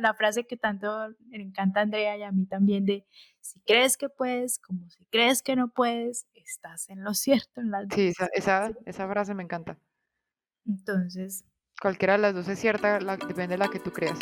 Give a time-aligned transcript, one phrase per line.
[0.00, 3.04] la frase que tanto le encanta a Andrea y a mí también de
[3.40, 7.60] si crees que puedes, como si crees que no puedes, estás en lo cierto.
[7.60, 9.78] En las sí, esa, esa, frase me encanta.
[10.66, 11.44] Entonces.
[11.80, 14.18] Cualquiera de las dos es cierta, depende de la que tú creas.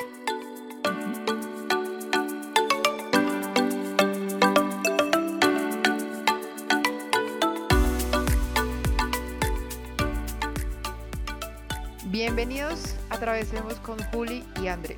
[12.19, 14.97] Bienvenidos a Atravesemos con Juli y André,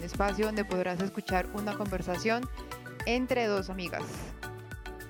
[0.00, 2.48] un espacio donde podrás escuchar una conversación
[3.04, 4.02] entre dos amigas.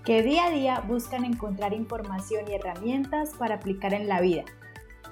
[0.05, 4.43] Que día a día buscan encontrar información y herramientas para aplicar en la vida.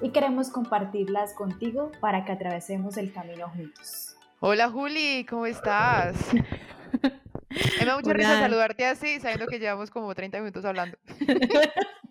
[0.01, 4.17] Y queremos compartirlas contigo para que atravesemos el camino juntos.
[4.41, 6.17] Hola Juli, ¿cómo estás?
[7.79, 10.97] me da mucha risa saludarte así, sabiendo que llevamos como 30 minutos hablando.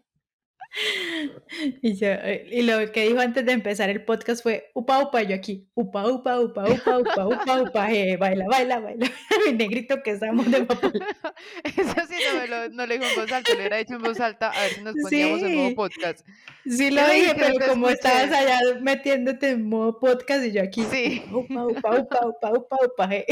[1.82, 5.34] Y, eh, y lo que dijo antes de empezar el podcast fue upa upa, yo
[5.34, 9.10] aquí, upa upa upa upa upa upa upa, eh, baila, baila, baila,
[9.46, 10.92] mi negrito que estamos de papá.
[11.64, 14.02] Eso sí no, me lo, no lo dijo en voz alta, lo hubiera dicho en
[14.02, 16.26] voz alta a ver si nos poníamos en modo podcast.
[16.66, 21.22] Sí lo dije, pero como estabas allá metiéndote en modo podcast y yo aquí, sí.
[21.32, 23.26] upa upa upa upa upa upa, eh.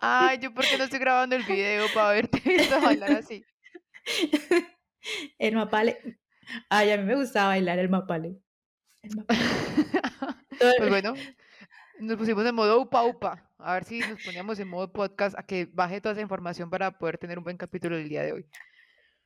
[0.00, 2.40] Ay, yo por qué no estoy grabando el video para verte
[2.82, 3.44] bailar así.
[5.38, 5.98] El mapale.
[6.68, 8.36] Ay, a mí me gustaba bailar el mapale.
[10.58, 11.14] pues bueno,
[12.00, 13.50] nos pusimos en modo upa upa.
[13.58, 16.98] A ver si nos poníamos en modo podcast a que baje toda esa información para
[16.98, 18.46] poder tener un buen capítulo el día de hoy.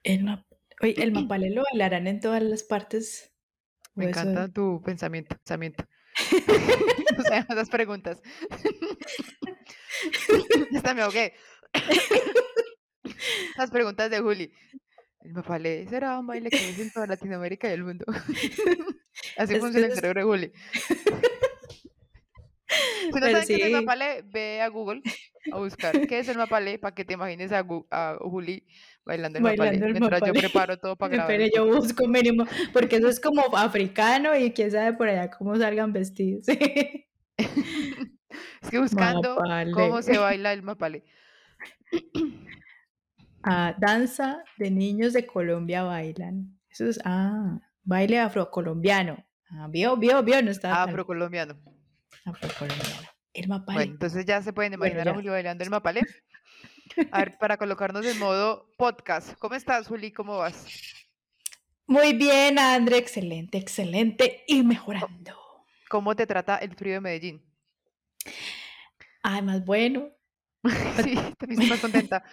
[0.02, 0.26] El,
[0.80, 3.32] Oye, el mapale lo bailarán en todas las partes.
[3.94, 5.84] Me encanta tu pensamiento, pensamiento.
[7.18, 8.22] o sea, esas preguntas.
[10.72, 11.34] Esta me ahogué.
[13.56, 14.52] Las preguntas de Juli.
[15.28, 18.06] El mapalé será un baile que es en toda Latinoamérica y el mundo.
[19.36, 20.52] Así funciona el cerebro de Juli.
[23.12, 25.02] Si no sabes qué es el mapalé, ve a Google
[25.52, 27.62] a buscar qué es el mapalé para que te imagines a,
[28.20, 28.66] Juli
[29.04, 29.78] bailando el mapalé.
[29.78, 31.36] Mientras yo preparo todo para grabar.
[31.36, 35.56] Pero yo busco mínimo, porque eso es como africano y quién sabe por allá cómo
[35.56, 36.48] salgan vestidos.
[37.36, 39.36] es que buscando
[39.74, 41.04] cómo se baila el mapalé.
[43.50, 46.58] Ah, danza de niños de Colombia bailan.
[46.70, 49.24] Eso es, ah, baile afrocolombiano.
[49.50, 50.82] Ah, vio, vio, vio, no está.
[50.82, 51.58] Afrocolombiano.
[52.24, 53.08] Afrocolombiano.
[53.32, 53.78] El mapalé.
[53.78, 56.02] Bueno, entonces ya se pueden imaginar a Juli bailando el mapalé.
[57.12, 59.34] A ver, para colocarnos en modo podcast.
[59.38, 60.10] ¿Cómo estás, Juli?
[60.10, 60.66] ¿Cómo vas?
[61.86, 62.98] Muy bien, André.
[62.98, 64.44] Excelente, excelente.
[64.46, 65.34] Y mejorando.
[65.88, 67.42] ¿Cómo te trata el frío de Medellín?
[69.22, 70.10] Ay, más bueno.
[71.04, 72.24] Sí, también estoy más contenta.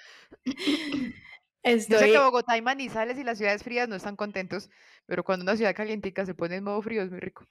[1.66, 4.70] Yo sé que Bogotá y Manizales y las ciudades frías no están contentos,
[5.08, 7.48] pero cuando una ciudad calientica se pone en modo frío es muy rico.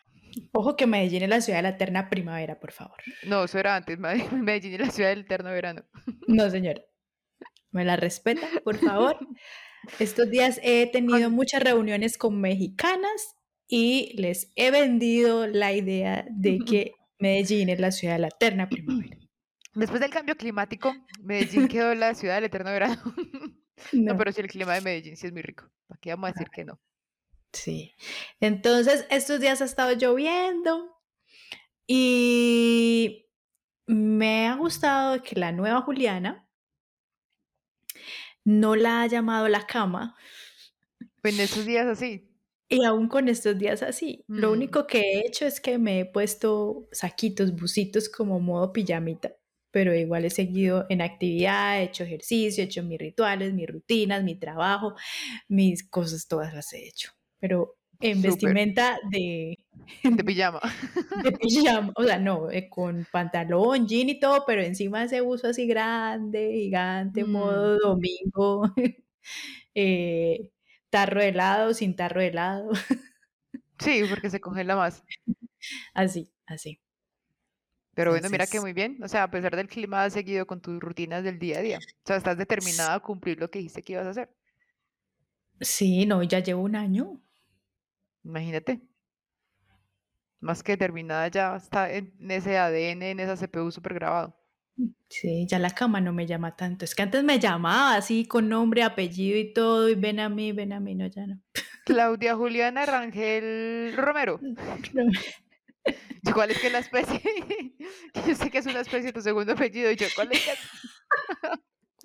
[0.52, 2.96] Ojo que Medellín es la ciudad de la eterna primavera, por favor.
[3.24, 3.98] No, eso era antes.
[4.32, 5.82] Medellín es la ciudad del eterno verano.
[6.28, 6.80] No, señora.
[7.72, 9.18] Me la respeta, por favor.
[9.98, 13.36] Estos días he tenido muchas reuniones con mexicanas
[13.66, 18.68] y les he vendido la idea de que Medellín es la ciudad de la eterna
[18.68, 19.16] primavera.
[19.74, 23.02] Después del cambio climático, Medellín quedó la ciudad del eterno verano.
[23.92, 24.16] No.
[24.16, 25.68] pero sí el clima de Medellín sí es muy rico.
[25.88, 26.80] ¿Para qué vamos a decir que no?
[27.52, 27.92] Sí.
[28.40, 30.96] Entonces, estos días ha estado lloviendo
[31.86, 33.26] y
[33.86, 36.48] me ha gustado que la nueva Juliana
[38.44, 40.16] no la ha llamado la cama.
[41.24, 42.30] En estos días así.
[42.68, 44.24] Y aún con estos días así.
[44.28, 49.34] Lo único que he hecho es que me he puesto saquitos, busitos como modo pijamita
[49.74, 54.22] pero igual he seguido en actividad, he hecho ejercicio, he hecho mis rituales, mis rutinas,
[54.22, 54.94] mi trabajo,
[55.48, 57.10] mis cosas, todas las he hecho.
[57.40, 59.58] Pero en vestimenta de...
[60.04, 60.60] De pijama.
[61.24, 65.48] De pijama, o sea, no, eh, con pantalón, jean y todo, pero encima ese uso
[65.48, 67.78] así grande, gigante, modo mm.
[67.80, 68.72] domingo,
[69.74, 70.52] eh,
[70.88, 72.70] tarro de helado, sin tarro de helado.
[73.80, 75.02] Sí, porque se congela más.
[75.94, 76.83] Así, así.
[77.94, 78.98] Pero bueno, mira que muy bien.
[79.02, 81.78] O sea, a pesar del clima, has seguido con tus rutinas del día a día.
[81.78, 84.30] O sea, estás determinada a cumplir lo que dijiste que ibas a hacer.
[85.60, 87.20] Sí, no, ya llevo un año.
[88.24, 88.80] Imagínate.
[90.40, 94.36] Más que determinada ya está en ese ADN, en esa CPU súper grabado.
[95.08, 96.84] Sí, ya la cama no me llama tanto.
[96.84, 100.52] Es que antes me llamaba así con nombre, apellido y todo, y ven a mí,
[100.52, 101.40] ven a mí, no, ya no.
[101.84, 104.40] Claudia Juliana Rangel Romero.
[106.32, 107.20] ¿Cuál es que es la especie?
[108.26, 109.90] yo sé que es una especie tu segundo apellido.
[109.90, 110.58] Y yo, ¿cuál es que es?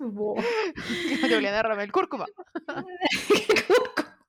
[0.00, 2.26] Juliana Ramel, cúrcuma.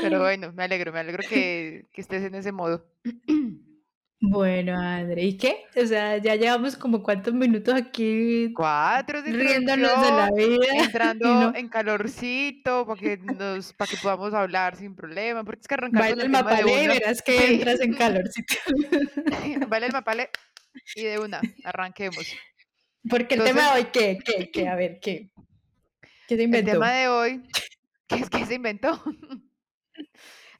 [0.00, 2.86] Pero bueno, me alegro, me alegro que, que estés en ese modo.
[4.20, 5.64] Bueno, André, ¿y qué?
[5.76, 10.66] O sea, ya llevamos como cuántos minutos aquí Cuatro de riéndonos de la vida.
[10.84, 15.74] entrando en calorcito para que nos, para que podamos hablar sin problema, porque es que
[15.74, 18.54] arrancar Baila el mapale verás que entras en calorcito.
[19.68, 20.30] Baila el mapale
[20.94, 22.26] y de una, arranquemos.
[23.08, 24.18] Porque el tema de hoy, ¿qué?
[24.24, 24.50] ¿Qué?
[24.50, 24.68] ¿Qué?
[24.68, 25.30] A ver, ¿qué?
[26.26, 26.70] ¿Qué se inventó?
[26.70, 27.42] El tema de hoy,
[28.08, 29.02] ¿qué es que se inventó?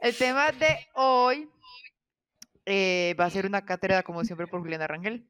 [0.00, 1.48] el tema de hoy
[2.66, 5.26] eh, va a ser una cátedra, como siempre, por Juliana Rangel.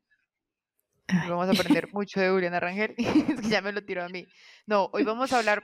[1.28, 2.94] Vamos a aprender mucho de Juliana Rangel.
[2.98, 4.26] es que ya me lo tiró a mí.
[4.66, 5.62] No, hoy vamos a hablar,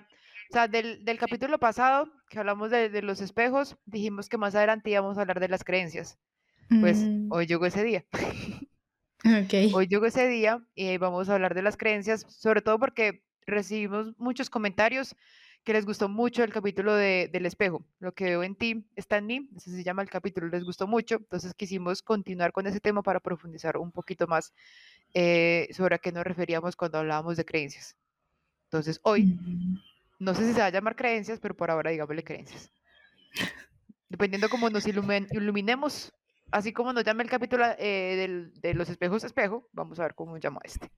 [0.50, 4.54] o sea, del, del capítulo pasado, que hablamos de, de, los espejos, dijimos que más
[4.54, 6.18] adelante íbamos a hablar de las creencias.
[6.80, 7.32] Pues mm.
[7.32, 8.04] hoy llegó ese día.
[9.44, 9.72] okay.
[9.74, 14.14] Hoy llegó ese día y vamos a hablar de las creencias, sobre todo porque recibimos
[14.18, 15.16] muchos comentarios
[15.64, 17.84] que les gustó mucho el capítulo de, del espejo.
[18.00, 20.86] Lo que veo en ti está en mí, ese se llama el capítulo, les gustó
[20.86, 21.16] mucho.
[21.16, 24.52] Entonces quisimos continuar con ese tema para profundizar un poquito más
[25.14, 27.96] eh, sobre a qué nos referíamos cuando hablábamos de creencias.
[28.64, 29.38] Entonces hoy,
[30.18, 32.72] no sé si se va a llamar creencias, pero por ahora digámosle creencias.
[34.08, 36.12] Dependiendo cómo nos iluminemos,
[36.50, 40.14] así como nos llama el capítulo eh, del, de los espejos espejo, vamos a ver
[40.14, 40.90] cómo llama este.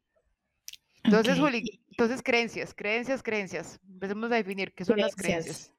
[1.05, 3.79] Entonces, Juli, entonces creencias, creencias, creencias.
[3.87, 5.71] Empecemos a definir qué son las creencias.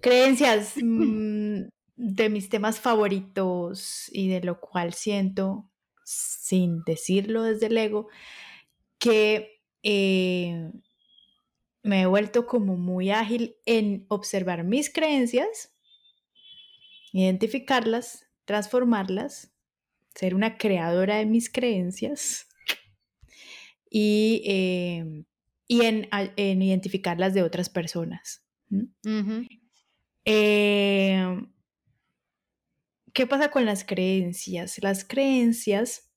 [0.00, 1.62] Creencias mm,
[1.96, 5.70] de mis temas favoritos y de lo cual siento,
[6.04, 8.08] sin decirlo desde el ego,
[8.98, 10.70] que eh,
[11.82, 15.74] me he vuelto como muy ágil en observar mis creencias,
[17.12, 19.52] identificarlas, transformarlas,
[20.14, 22.48] ser una creadora de mis creencias
[23.90, 25.24] y, em,
[25.68, 28.44] y en, en, identificar las de otras personas.
[30.24, 31.52] Em,
[33.12, 34.78] ¿Qué pasa con las creencias?
[34.82, 36.12] Las creencias,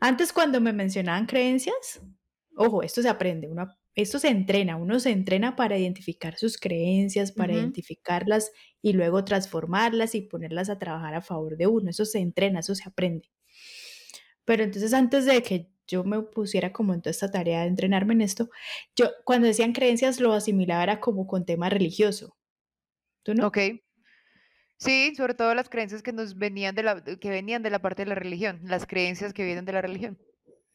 [0.00, 2.00] antes cuando me mencionaban creencias,
[2.56, 7.32] ojo, esto se aprende, uno, esto se entrena, uno se entrena para identificar sus creencias,
[7.32, 12.20] para identificarlas y luego transformarlas y ponerlas a trabajar a favor de uno, eso se
[12.20, 13.28] entrena, eso se aprende.
[14.44, 18.14] Pero entonces antes de que yo me pusiera como en toda esta tarea de entrenarme
[18.14, 18.50] en esto,
[18.94, 22.36] yo cuando decían creencias lo asimilaba como con tema religioso.
[23.24, 23.48] ¿Tú no?
[23.48, 23.58] Ok.
[24.76, 28.02] Sí, sobre todo las creencias que nos venían de la, que venían de la parte
[28.02, 30.18] de la religión, las creencias que vienen de la religión.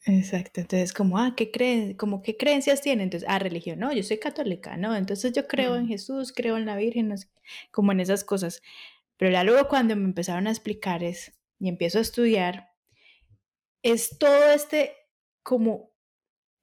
[0.06, 1.94] Exacto, entonces como, ah, ¿qué creen?
[1.94, 3.04] Como, ¿qué creencias tienen?
[3.04, 4.94] Entonces, ah, religión, no, yo soy católica, ¿no?
[4.94, 7.28] Entonces yo creo en Jesús, creo en la Virgen, no sé,
[7.70, 8.60] como en esas cosas.
[9.16, 12.68] Pero ya luego cuando me empezaron a explicar es, y empiezo a estudiar,
[13.82, 14.92] es todo este
[15.44, 15.92] como,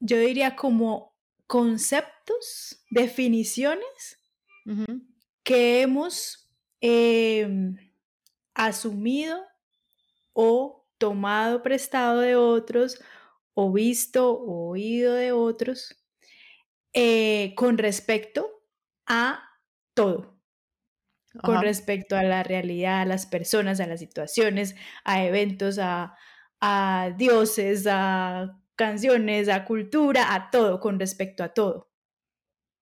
[0.01, 1.15] yo diría como
[1.47, 4.19] conceptos, definiciones
[5.43, 6.51] que hemos
[6.81, 7.75] em,
[8.53, 9.41] asumido
[10.33, 13.01] o tomado prestado de otros
[13.53, 16.01] o visto o oído de otros
[16.93, 18.49] eh, con respecto
[19.05, 19.43] a
[19.93, 20.39] todo,
[21.41, 26.15] con respecto a la realidad, a las personas, a las situaciones, a eventos, a,
[26.59, 31.91] a dioses, a canciones, a cultura, a todo, con respecto a todo.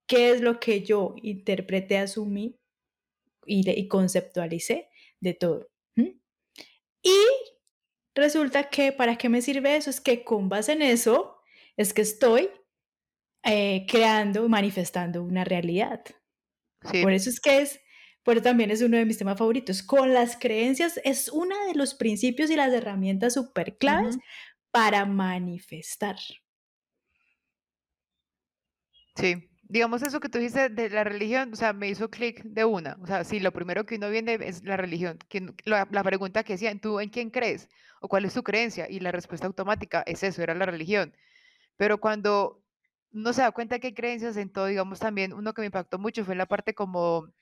[0.08, 2.58] ¿Qué es lo que yo interpreté, asumí
[3.46, 4.88] y, y conceptualicé
[5.20, 5.68] de todo?
[7.02, 7.20] Y
[8.16, 9.90] resulta que, ¿para qué me sirve eso?
[9.90, 11.42] Es que con base en eso,
[11.76, 12.50] es que estoy
[13.44, 16.02] eh, creando, manifestando una realidad.
[17.02, 17.82] Por eso es que es,
[18.24, 19.84] por también es uno de mis temas favoritos.
[19.84, 24.18] Con las creencias es uno de los principios y las herramientas súper claves
[24.72, 26.18] para manifestar.
[29.16, 32.66] Sí, digamos eso que tú dices de la religión, o sea, me hizo clic de
[32.66, 32.98] una.
[33.02, 35.20] O sea, sí, lo primero que uno viene es la religión.
[35.66, 37.70] La, la pregunta que decían, ¿tú en quién crees?
[38.02, 38.88] ¿O cuál es tu creencia?
[38.90, 41.14] Y la respuesta automática es eso, era la religión.
[41.78, 42.64] Pero cuando
[43.14, 46.00] uno se da cuenta que hay creencias en todo, digamos también, uno que me impactó
[46.00, 47.34] mucho fue la parte como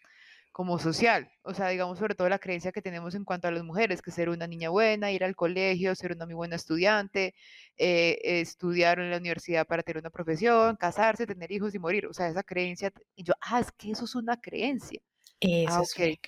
[0.58, 3.64] como social, o sea, digamos sobre todo la creencia que tenemos en cuanto a las
[3.64, 7.36] mujeres, que ser una niña buena, ir al colegio, ser una muy buena estudiante,
[7.78, 12.14] eh, estudiar en la universidad para tener una profesión, casarse, tener hijos y morir, o
[12.14, 15.00] sea, esa creencia, y yo, ah, es que eso es una creencia.
[15.40, 16.20] Eso ah, es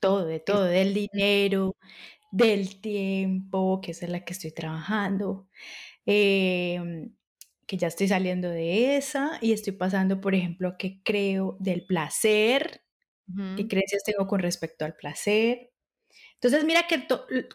[0.00, 1.76] Todo, de todo, del dinero,
[2.32, 5.46] del tiempo, que es en la que estoy trabajando.
[6.04, 6.80] Eh,
[7.72, 12.82] que ya estoy saliendo de esa y estoy pasando, por ejemplo, qué creo del placer,
[13.56, 15.70] qué creencias tengo con respecto al placer.
[16.34, 17.06] Entonces, mira que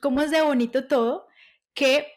[0.02, 1.28] cómo es de bonito todo,
[1.76, 2.08] que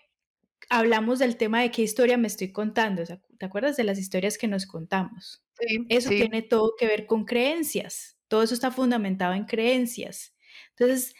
[0.70, 3.02] hablamos del tema de qué historia me estoy contando.
[3.04, 5.44] ¿Te acuerdas de las historias que nos contamos?
[5.58, 8.16] Sí, eso tiene todo que ver con creencias.
[8.28, 10.34] Todo eso está fundamentado en creencias.
[10.70, 11.14] Entonces,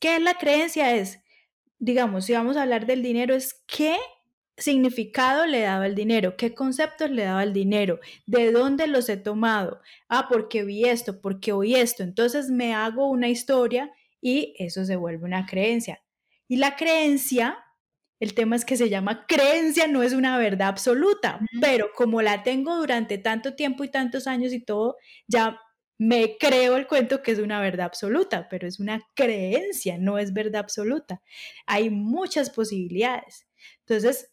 [0.00, 0.96] ¿qué es la creencia?
[0.96, 1.20] Es
[1.78, 3.98] digamos, si vamos a hablar del dinero, es qué
[4.62, 9.16] significado le daba el dinero, qué conceptos le daba el dinero, de dónde los he
[9.16, 9.80] tomado.
[10.08, 12.02] Ah, porque vi esto, porque oí esto.
[12.02, 13.90] Entonces me hago una historia
[14.20, 16.02] y eso se vuelve una creencia.
[16.48, 17.58] Y la creencia,
[18.20, 22.42] el tema es que se llama creencia, no es una verdad absoluta, pero como la
[22.42, 25.58] tengo durante tanto tiempo y tantos años y todo, ya
[25.98, 30.32] me creo el cuento que es una verdad absoluta, pero es una creencia, no es
[30.32, 31.22] verdad absoluta.
[31.66, 33.46] Hay muchas posibilidades.
[33.86, 34.31] Entonces,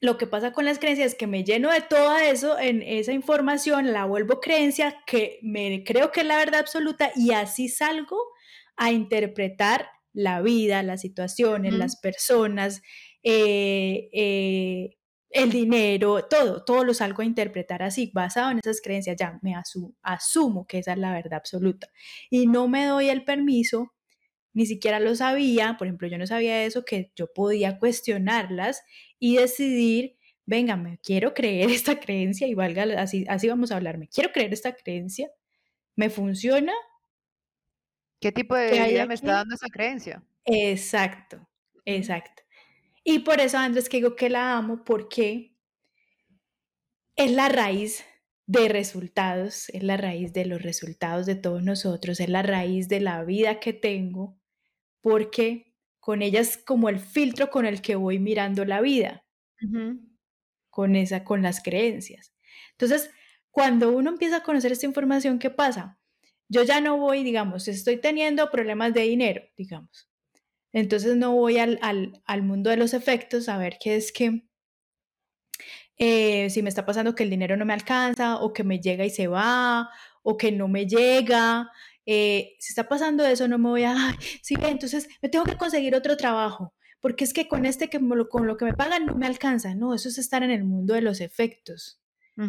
[0.00, 3.12] lo que pasa con las creencias es que me lleno de todo eso, en esa
[3.12, 8.18] información la vuelvo creencia, que me creo que es la verdad absoluta y así salgo
[8.76, 12.82] a interpretar la vida, las situaciones, las personas,
[13.22, 14.96] eh, eh,
[15.30, 19.54] el dinero, todo, todo lo salgo a interpretar así, basado en esas creencias, ya me
[20.02, 21.88] asumo que esa es la verdad absoluta.
[22.30, 23.92] Y no me doy el permiso,
[24.56, 28.82] ni siquiera lo sabía, por ejemplo, yo no sabía eso, que yo podía cuestionarlas
[29.18, 33.98] y decidir, venga, me quiero creer esta creencia y valga, así, así vamos a hablar,
[33.98, 35.30] me quiero creer esta creencia,
[35.94, 36.72] me funciona.
[38.18, 40.24] ¿Qué tipo de vida me está dando esa creencia?
[40.46, 41.46] Exacto,
[41.84, 42.42] exacto.
[43.04, 45.54] Y por eso, Andrés, que digo que la amo porque
[47.14, 48.06] es la raíz
[48.46, 53.00] de resultados, es la raíz de los resultados de todos nosotros, es la raíz de
[53.00, 54.40] la vida que tengo,
[55.06, 59.24] porque con ella es como el filtro con el que voy mirando la vida,
[60.68, 62.34] con esa, con las creencias.
[62.72, 63.08] Entonces,
[63.52, 66.00] cuando uno empieza a conocer esta información, ¿qué pasa?
[66.48, 70.10] Yo ya no voy, digamos, estoy teniendo problemas de dinero, digamos.
[70.72, 74.42] Entonces no voy al, mundo de los efectos a ver qué es que,
[75.98, 79.04] eh, si me está pasando que el dinero no me alcanza o que me llega
[79.04, 79.88] y se va
[80.24, 81.70] o que no me llega.
[82.06, 85.56] Eh, si está pasando eso, no me voy a, Ay, sí, entonces me tengo que
[85.56, 89.16] conseguir otro trabajo, porque es que con este, que con lo que me pagan no
[89.16, 89.74] me alcanza.
[89.74, 92.00] No, eso es estar en el mundo de los efectos.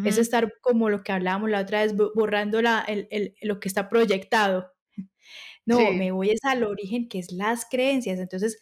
[0.04, 2.86] Es estar como lo que hablábamos la otra vez, borrando la,
[3.40, 4.72] lo que está proyectado.
[5.66, 8.18] No, me voy es al origen, que es las creencias.
[8.18, 8.58] Entonces,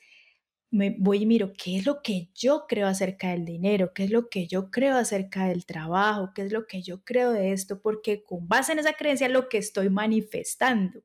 [0.76, 4.10] me voy y miro qué es lo que yo creo acerca del dinero, qué es
[4.10, 7.80] lo que yo creo acerca del trabajo, qué es lo que yo creo de esto,
[7.80, 11.02] porque con base en esa creencia lo que estoy manifestando.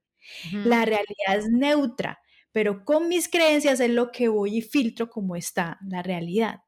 [0.51, 2.19] La realidad es neutra,
[2.51, 6.61] pero con mis creencias es lo que voy y filtro cómo está la realidad.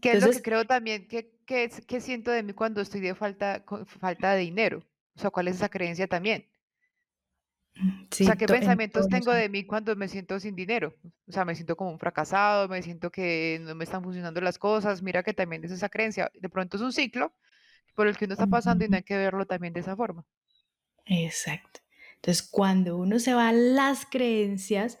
[0.00, 1.06] ¿Qué es lo que creo también?
[1.06, 4.84] ¿Qué, qué, qué siento de mí cuando estoy de falta, falta de dinero?
[5.14, 6.46] O sea, ¿cuál es esa creencia también?
[7.80, 10.94] O sea, ¿qué pensamientos tengo de mí cuando me siento sin dinero?
[11.28, 14.58] O sea, me siento como un fracasado, me siento que no me están funcionando las
[14.58, 15.02] cosas.
[15.02, 16.30] Mira que también es esa creencia.
[16.34, 17.32] De pronto es un ciclo
[17.94, 20.24] por el que uno está pasando y no hay que verlo también de esa forma.
[21.06, 21.80] Exacto.
[22.16, 24.98] Entonces, cuando uno se va a las creencias,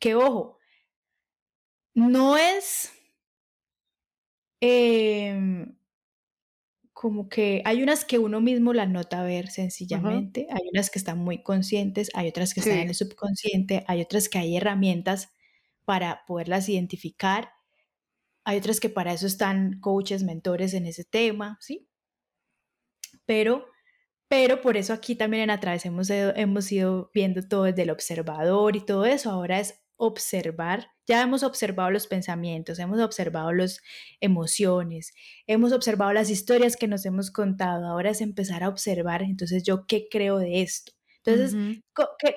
[0.00, 0.58] que ojo,
[1.94, 2.92] no es
[4.60, 5.66] eh,
[6.96, 11.18] como que hay unas que uno mismo las nota ver sencillamente, hay unas que están
[11.18, 15.28] muy conscientes, hay otras que están en el subconsciente, hay otras que hay herramientas
[15.84, 17.50] para poderlas identificar,
[18.44, 21.86] hay otras que para eso están coaches, mentores en ese tema, ¿sí?
[23.26, 23.66] Pero,
[24.26, 28.74] pero por eso aquí también en Atrás hemos, hemos ido viendo todo desde el observador
[28.74, 33.80] y todo eso, ahora es observar, ya hemos observado los pensamientos, hemos observado las
[34.20, 35.14] emociones,
[35.46, 39.86] hemos observado las historias que nos hemos contado, ahora es empezar a observar, entonces yo
[39.86, 40.92] qué creo de esto.
[41.24, 41.82] Entonces,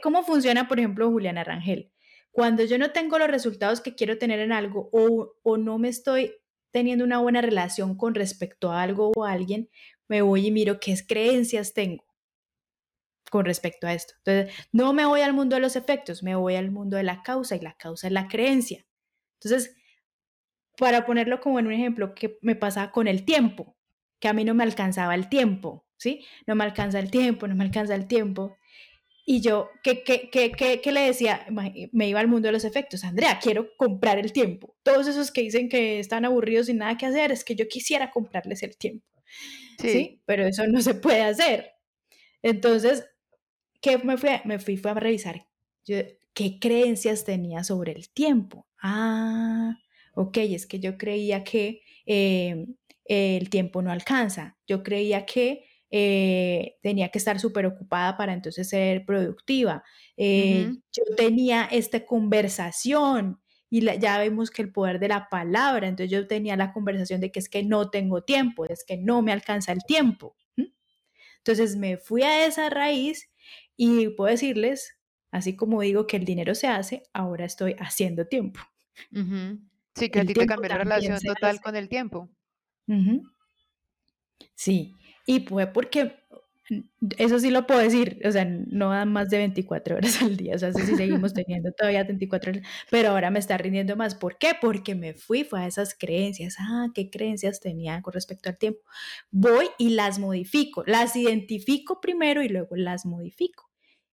[0.01, 1.91] ¿cómo funciona, por ejemplo, Juliana Rangel?
[2.31, 5.89] Cuando yo no tengo los resultados que quiero tener en algo o, o no me
[5.89, 6.33] estoy
[6.71, 9.69] teniendo una buena relación con respecto a algo o a alguien,
[10.07, 12.08] me voy y miro qué creencias tengo
[13.29, 14.13] con respecto a esto.
[14.23, 17.21] Entonces, no me voy al mundo de los efectos, me voy al mundo de la
[17.23, 18.85] causa y la causa es la creencia.
[19.41, 19.75] Entonces,
[20.77, 23.77] para ponerlo como en un ejemplo, que me pasa con el tiempo,
[24.19, 26.25] que a mí no me alcanzaba el tiempo, ¿sí?
[26.47, 28.57] No me alcanza el tiempo, no me alcanza el tiempo.
[29.25, 31.45] Y yo, ¿qué, qué, qué, qué, le decía?
[31.91, 33.03] Me iba al mundo de los efectos.
[33.03, 34.75] Andrea, quiero comprar el tiempo.
[34.81, 38.09] Todos esos que dicen que están aburridos sin nada que hacer, es que yo quisiera
[38.09, 39.05] comprarles el tiempo.
[39.77, 40.21] ¿sí?
[40.25, 41.73] Pero eso no se puede hacer.
[42.41, 43.05] Entonces,
[43.81, 45.45] ¿Qué me fui, me fui fue a revisar
[46.33, 48.67] qué creencias tenía sobre el tiempo.
[48.81, 49.75] Ah,
[50.13, 52.65] ok, es que yo creía que eh,
[53.05, 54.57] el tiempo no alcanza.
[54.67, 59.83] Yo creía que eh, tenía que estar súper ocupada para entonces ser productiva.
[60.15, 66.11] Eh, yo tenía esta conversación y ya vemos que el poder de la palabra, entonces
[66.11, 69.31] yo tenía la conversación de que es que no tengo tiempo, es que no me
[69.31, 70.35] alcanza el tiempo.
[71.37, 73.29] Entonces me fui a esa raíz
[73.79, 74.99] y puedo decirles
[75.31, 78.59] Así como digo que el dinero se hace, ahora estoy haciendo tiempo.
[79.95, 82.29] Sí, que a ti te cambió la relación total con el tiempo.
[84.55, 84.95] Sí,
[85.25, 86.15] y fue porque
[87.17, 90.55] eso sí lo puedo decir, o sea, no dan más de 24 horas al día,
[90.55, 94.15] o sea, si seguimos teniendo todavía 24 horas, pero ahora me está rindiendo más.
[94.15, 94.53] ¿Por qué?
[94.59, 98.81] Porque me fui, fue a esas creencias, ah, qué creencias tenía con respecto al tiempo.
[99.31, 103.68] Voy y las modifico, las identifico primero y luego las modifico.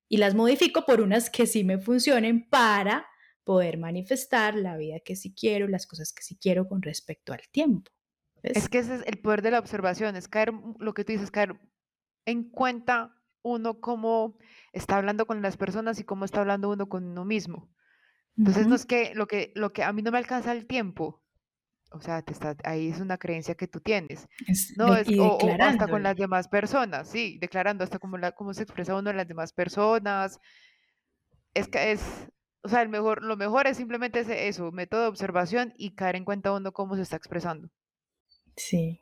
[0.08, 3.06] Y las modifico por unas que sí me funcionen para
[3.44, 7.42] poder manifestar la vida que sí quiero, las cosas que sí quiero con respecto al
[7.50, 7.90] tiempo.
[8.42, 11.30] Es que ese es el poder de la observación, es caer, lo que tú dices,
[11.30, 11.58] caer
[12.24, 14.36] en cuenta uno cómo
[14.72, 17.70] está hablando con las personas y cómo está hablando uno con uno mismo.
[18.36, 21.22] Entonces, no es que lo, que lo que a mí no me alcanza el tiempo,
[21.90, 24.26] o sea, te está, ahí es una creencia que tú tienes.
[24.76, 28.62] no, es, o, hasta con las demás personas, sí, declarando hasta cómo, la, cómo se
[28.62, 30.40] expresa uno en las demás personas.
[31.54, 32.02] Es que es,
[32.62, 36.16] o sea, el mejor, lo mejor es simplemente ese, eso, método de observación y caer
[36.16, 37.68] en cuenta uno cómo se está expresando.
[38.56, 39.00] Sí,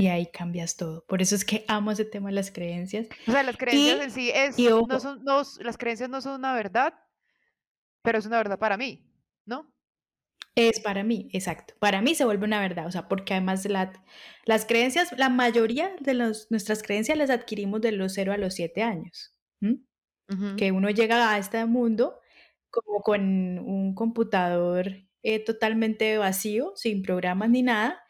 [0.00, 1.04] y ahí cambias todo.
[1.06, 3.06] Por eso es que amo ese tema de las creencias.
[3.26, 6.54] O sea, las creencias en sí es, no son, no, las creencias no son una
[6.54, 6.94] verdad,
[8.02, 9.06] pero es una verdad para mí,
[9.44, 9.70] ¿no?
[10.56, 11.74] Es para mí, exacto.
[11.78, 13.92] Para mí se vuelve una verdad, o sea, porque además la,
[14.44, 18.54] las creencias, la mayoría de los, nuestras creencias las adquirimos de los 0 a los
[18.54, 19.34] 7 años.
[20.56, 22.20] Que uno llega a este mundo
[22.70, 24.86] como con un computador
[25.24, 28.00] eh, totalmente vacío, sin programas ni nada,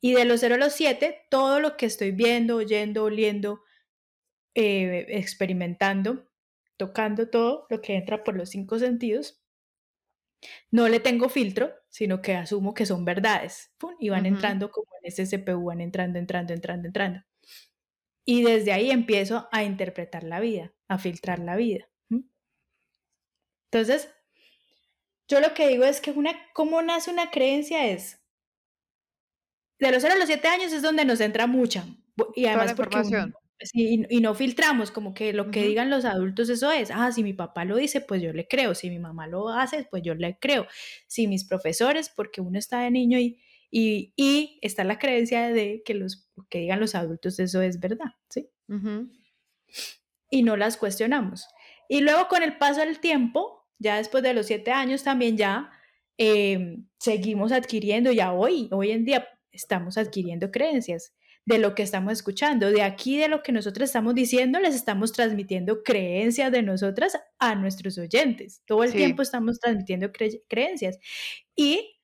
[0.00, 3.62] y de los 0 a los 7, todo lo que estoy viendo, oyendo, oliendo,
[4.54, 6.28] eh, experimentando,
[6.76, 9.39] tocando todo lo que entra por los cinco sentidos,
[10.70, 13.72] no le tengo filtro, sino que asumo que son verdades.
[13.98, 17.20] Y van entrando como en ese CPU, van entrando, entrando, entrando, entrando.
[18.24, 21.88] Y desde ahí empiezo a interpretar la vida, a filtrar la vida.
[23.72, 24.12] Entonces,
[25.28, 28.20] yo lo que digo es que una, cómo nace una creencia es
[29.80, 31.86] de los 0 a los 7 años es donde nos entra mucha.
[32.34, 32.98] Y además porque
[33.72, 37.32] y, no filtramos, como que lo que digan los adultos, eso es, ah, si mi
[37.32, 40.38] papá lo dice, pues yo le creo, si mi mamá lo hace, pues yo le
[40.38, 40.66] creo,
[41.06, 43.38] si mis profesores, porque uno está de niño y,
[43.70, 48.14] y, y está la creencia de que los que digan los adultos, eso es verdad,
[48.28, 48.48] ¿sí?
[50.30, 51.46] Y no las cuestionamos.
[51.88, 55.70] Y luego con el paso del tiempo, ya después de los siete años también ya
[56.16, 61.12] em, seguimos adquiriendo, ya hoy, hoy en día, estamos adquiriendo creencias
[61.46, 62.70] de lo que estamos escuchando.
[62.70, 67.54] De aquí, de lo que nosotros estamos diciendo, les estamos transmitiendo creencias de nosotras a
[67.54, 68.62] nuestros oyentes.
[68.66, 70.10] Todo el tiempo estamos transmitiendo
[70.48, 70.98] creencias.
[71.56, 72.00] Y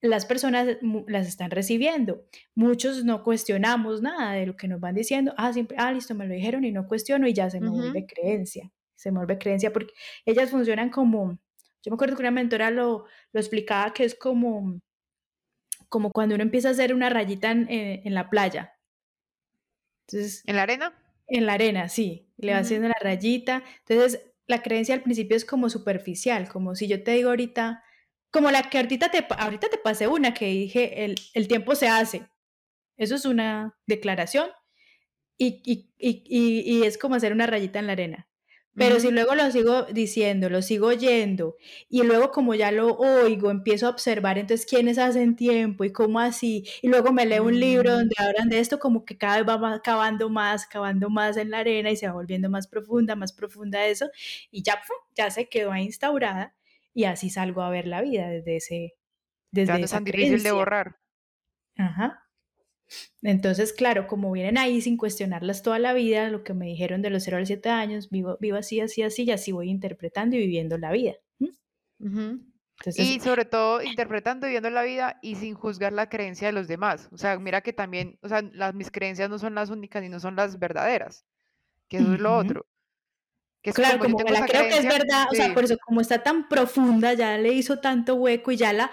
[0.00, 2.24] las personas las están recibiendo.
[2.54, 5.32] Muchos no cuestionamos nada de lo que nos van diciendo.
[5.38, 8.06] Ah, siempre, ah, listo, me lo dijeron y no cuestiono y ya se me vuelve
[8.06, 8.70] creencia.
[8.96, 9.94] Se me vuelve creencia porque
[10.26, 11.38] ellas funcionan como,
[11.82, 14.78] yo me acuerdo que una mentora lo, lo explicaba que es como
[15.88, 18.78] como cuando uno empieza a hacer una rayita en, eh, la playa.
[20.06, 20.94] Entonces, ¿En la arena?
[21.26, 22.28] En la arena, sí.
[22.36, 23.62] Le va haciendo la rayita.
[23.88, 27.82] Entonces, la creencia al principio es como superficial, como si yo te digo ahorita,
[28.30, 31.88] como la que ahorita te, ahorita te pasé una que dije, el, el tiempo se
[31.88, 32.26] hace.
[32.96, 34.50] Eso es una declaración
[35.38, 38.28] y, y, y, y, es como hacer una rayita en la arena.
[38.76, 41.56] Pero si luego lo sigo diciendo, lo sigo oyendo
[41.88, 46.18] y luego como ya lo oigo, empiezo a observar entonces quiénes hacen tiempo y cómo
[46.18, 47.94] así, y luego me leo un libro mm.
[47.94, 51.58] donde hablan de esto, como que cada vez va cavando más, cavando más en la
[51.58, 54.10] arena y se va volviendo más profunda, más profunda eso,
[54.50, 54.82] y ya,
[55.14, 56.54] ya se quedó ahí instaurada
[56.92, 58.94] y así salgo a ver la vida desde ese...
[59.52, 60.96] Desde ya no es tan difícil de borrar.
[61.76, 62.23] Ajá.
[63.22, 67.10] Entonces, claro, como vienen ahí sin cuestionarlas toda la vida, lo que me dijeron de
[67.10, 70.36] los 0 a los 7 años, vivo, vivo así, así, así, y así voy interpretando
[70.36, 71.14] y viviendo la vida.
[72.96, 76.68] y sobre todo interpretando y viviendo la vida y sin juzgar la creencia de los
[76.68, 77.08] demás.
[77.12, 80.08] O sea, mira que también, o sea, las, mis creencias no son las únicas y
[80.08, 81.24] no son las verdaderas,
[81.88, 82.66] que eso es lo otro.
[83.62, 86.50] Que claro, como, la creo que es verdad, o sea, por eso como está tan
[86.50, 88.90] profunda, ya le hizo tanto hueco y ya la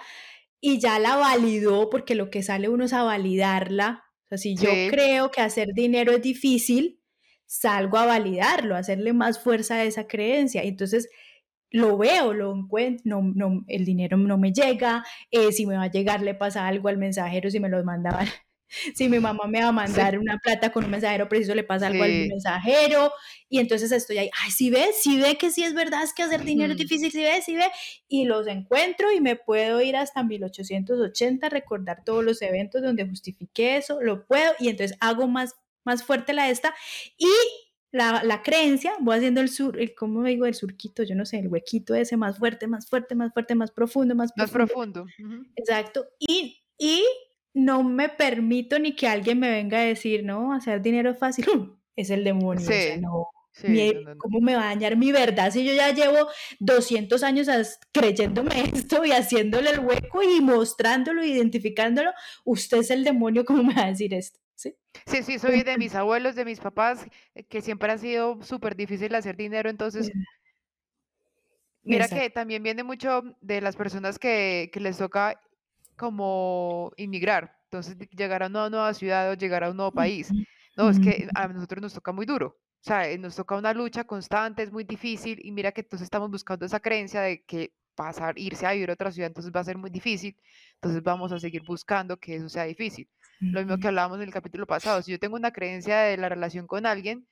[0.62, 4.04] y ya la validó, porque lo que sale uno es a validarla.
[4.26, 7.02] O sea, si yo creo que hacer dinero es difícil,
[7.48, 10.62] salgo a validarlo, a hacerle más fuerza a esa creencia.
[10.64, 11.10] Entonces,
[11.72, 15.84] lo veo, lo encuentro, no, no, el dinero no me llega, eh, si me va
[15.84, 18.28] a llegar le pasa algo al mensajero, si me lo mandaban
[18.96, 21.88] si mi mamá me va a mandar una plata con un mensajero preciso, le pasa
[21.88, 23.12] algo al mensajero,
[23.50, 26.24] y entonces estoy ahí, ay, si ve, si ve que sí es verdad, es que
[26.24, 27.66] hacer dinero es difícil, si ve, si ve,
[28.08, 33.78] y los encuentro y me puedo ir hasta 1880, recordar todos los eventos donde justifiqué
[33.78, 36.74] eso, lo puedo, y entonces hago más, más fuerte la esta,
[37.18, 37.28] y
[37.94, 40.46] la, la creencia, voy haciendo el sur, el, ¿cómo digo?
[40.46, 43.72] El surquito, yo no sé, el huequito ese más fuerte, más fuerte, más fuerte, más
[43.72, 45.04] profundo, más Más profundo.
[45.06, 45.36] profundo.
[45.40, 45.46] ujú.
[45.58, 46.08] Exacto.
[46.20, 47.04] Y, y
[47.54, 51.46] no me permito ni que alguien me venga a decir, no, hacer dinero es fácil.
[51.94, 53.28] Es el demonio, o sea, Sí, no.
[53.52, 54.16] sí, mi- no, no, no.
[54.18, 58.52] ¿Cómo me va a dañar mi verdad si yo ya llevo 200 años as- creyéndome
[58.74, 62.12] esto y haciéndole el hueco y mostrándolo, identificándolo?
[62.46, 64.40] Usted es el demonio, ¿cómo me va a decir esto?
[64.56, 64.74] ¿Sí?
[65.06, 67.06] Sí, sí, soy de mis abuelos, de mis papás,
[67.50, 70.10] que siempre ha sido súper difícil hacer dinero, entonces
[71.84, 72.24] Mira Exacto.
[72.24, 75.42] que también viene mucho de las personas que, que les toca
[76.02, 80.36] como inmigrar, entonces llegar a una nueva ciudad o llegar a un nuevo país.
[80.76, 83.74] No, es que a nosotros nos toca muy duro, o sea, eh, nos toca una
[83.74, 87.74] lucha constante, es muy difícil y mira que entonces estamos buscando esa creencia de que
[87.96, 90.36] pasar, irse a vivir a otra ciudad, entonces va a ser muy difícil,
[90.76, 93.08] entonces vamos a seguir buscando que eso sea difícil.
[93.40, 96.30] Lo mismo que hablábamos en el capítulo pasado, si yo tengo una creencia de la
[96.30, 97.28] relación con alguien,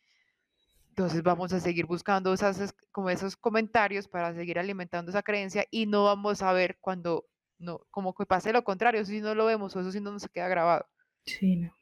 [0.90, 5.66] entonces vamos a seguir buscando esas, es- como esos comentarios para seguir alimentando esa creencia
[5.72, 7.26] y no vamos a ver cuando
[7.60, 10.12] no, como que pase lo contrario, eso sí no lo vemos o eso sí no
[10.12, 10.88] nos queda grabado.
[11.26, 11.74] Sí, no.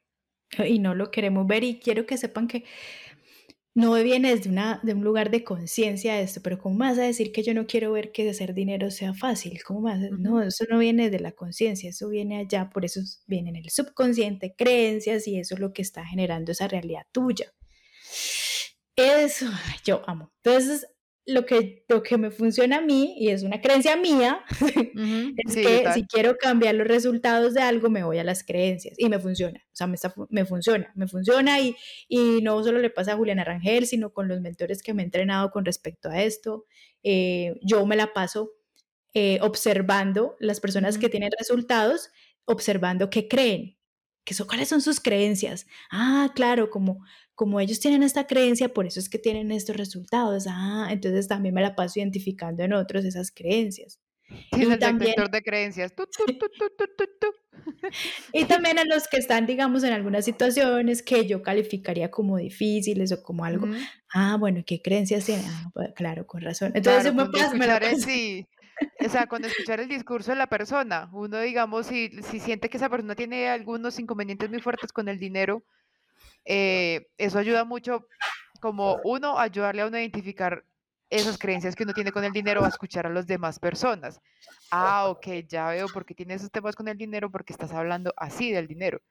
[0.65, 2.65] Y no lo queremos ver y quiero que sepan que
[3.75, 7.31] no viene desde una, de un lugar de conciencia esto, pero ¿cómo vas a decir
[7.31, 9.61] que yo no quiero ver que hacer dinero sea fácil?
[9.63, 10.09] ¿Cómo vas a-.
[10.17, 13.55] No, eso no viene de la conciencia, eso viene allá, por eso es- viene en
[13.57, 17.53] el subconsciente, creencias y eso es lo que está generando esa realidad tuya.
[18.95, 19.45] Eso,
[19.85, 20.31] yo amo.
[20.43, 20.87] Entonces,
[21.27, 24.43] lo que, lo que me funciona a mí, y es una creencia mía,
[25.37, 28.95] es Sí, que si quiero cambiar los resultados de algo, me voy a las creencias
[28.97, 29.59] y me funciona.
[29.59, 31.75] O sea, me, está me funciona, me funciona y,
[32.07, 35.05] y no solo le pasa a Juliana Rangel, sino con los mentores que me he
[35.05, 36.65] entrenado con respecto a esto.
[37.03, 38.53] Eh, yo me la paso
[39.13, 42.09] eh, observando las personas que tienen resultados,
[42.45, 43.76] observando qué creen,
[44.27, 45.67] que son, cuáles son sus creencias.
[45.89, 46.99] Ah, claro, como,
[47.33, 50.47] como ellos tienen esta creencia, por eso es que tienen estos resultados.
[50.49, 54.01] Ah, entonces también me la paso identificando en otros esas creencias.
[54.51, 55.93] Y el también, detector de creencias.
[58.33, 63.11] Y también a los que están, digamos, en algunas situaciones que yo calificaría como difíciles
[63.13, 63.67] o como algo.
[64.13, 65.45] Ah, bueno, ¿qué creencias tienen?
[65.47, 66.73] Ah, pues, claro, con razón.
[66.75, 68.05] Entonces Claro, me la paso.
[68.05, 68.45] sí,
[69.05, 72.77] o sea, cuando escuchar el discurso de la persona, uno, digamos, si, si siente que
[72.77, 75.63] esa persona tiene algunos inconvenientes muy fuertes con el dinero,
[76.45, 78.07] eh, eso ayuda mucho,
[78.61, 80.63] como uno, ayudarle a uno a identificar
[81.09, 84.19] esas creencias que uno tiene con el dinero, a escuchar a las demás personas.
[84.71, 88.13] Ah, ok, ya veo por qué tienes esos temas con el dinero, porque estás hablando
[88.17, 89.01] así del dinero.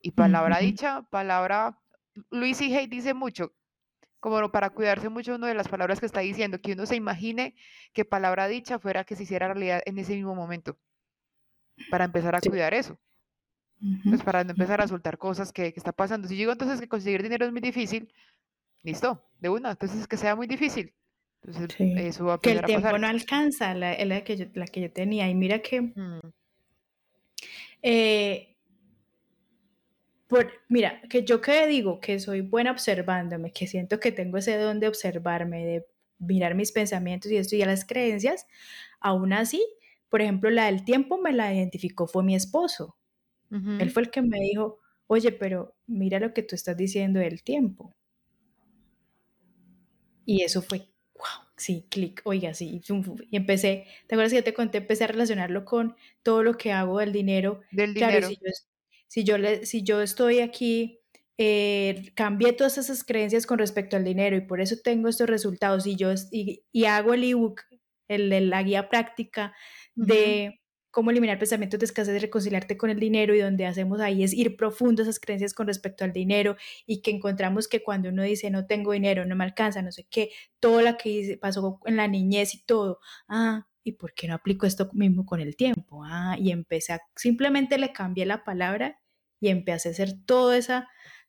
[0.00, 1.78] Y palabra dicha, palabra,
[2.30, 3.52] Luis y Hay dice mucho,
[4.30, 7.54] como para cuidarse mucho uno de las palabras que está diciendo, que uno se imagine
[7.92, 10.78] que palabra dicha fuera que se hiciera realidad en ese mismo momento,
[11.88, 12.48] para empezar a Sí.
[12.50, 12.98] cuidar eso,
[14.02, 16.28] pues para no empezar a soltar cosas que, que está pasando.
[16.28, 18.12] Si yo digo entonces que conseguir dinero es muy difícil,
[18.82, 20.94] listo, de una, entonces que sea muy difícil.
[21.42, 23.00] Entonces Sí, eso va a que el tiempo pasar.
[23.00, 25.28] no alcanza, la, la que yo, la que yo tenía.
[25.28, 26.18] Y mira que, Mm,
[27.82, 28.55] eh,
[30.28, 34.56] por, mira, que yo que digo que soy buena observándome, que siento que tengo ese
[34.56, 35.86] don de observarme, de
[36.18, 38.46] mirar mis pensamientos y esto y a las creencias,
[39.00, 39.64] aún así,
[40.08, 42.96] por ejemplo, la del tiempo me la identificó fue mi esposo.
[43.78, 47.42] Él fue el que me dijo, oye, pero mira lo que tú estás diciendo del
[47.44, 47.94] tiempo.
[50.24, 50.78] Y eso fue,
[51.14, 52.80] wow, sí, clic, oiga, sí,
[53.30, 54.78] y empecé, ¿te acuerdas que yo te conté?
[54.78, 57.60] Empecé a relacionarlo con todo lo que hago del dinero.
[57.70, 58.28] Del Claro, dinero.
[58.28, 58.50] si yo,
[59.08, 61.00] si yo, le, si yo estoy aquí,
[61.38, 65.86] eh, cambié todas esas creencias con respecto al dinero y por eso tengo estos resultados
[65.86, 67.62] y yo y, y hago el ebook,
[68.08, 69.54] el, de la guía práctica
[69.94, 74.22] de cómo eliminar pensamientos de escasez y reconciliarte con el dinero y donde hacemos ahí
[74.22, 78.08] es ir profundo a esas creencias con respecto al dinero y que encontramos que cuando
[78.08, 81.80] uno dice no tengo dinero, no me alcanza, no sé qué, todo lo que pasó
[81.84, 85.56] en la niñez y todo, ah, ¿y por qué no aplico esto mismo con el
[85.56, 86.02] tiempo?
[86.04, 89.00] Ah, y empecé a, simplemente le cambié la palabra
[89.40, 90.82] y empecé a hacer todo ese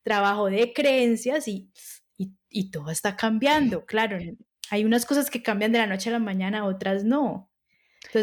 [0.04, 1.72] trabajo de creencias y,
[2.18, 4.18] y, y todo está cambiando, claro,
[4.72, 7.52] hay unas cosas que cambian de la noche a la mañana, otras no.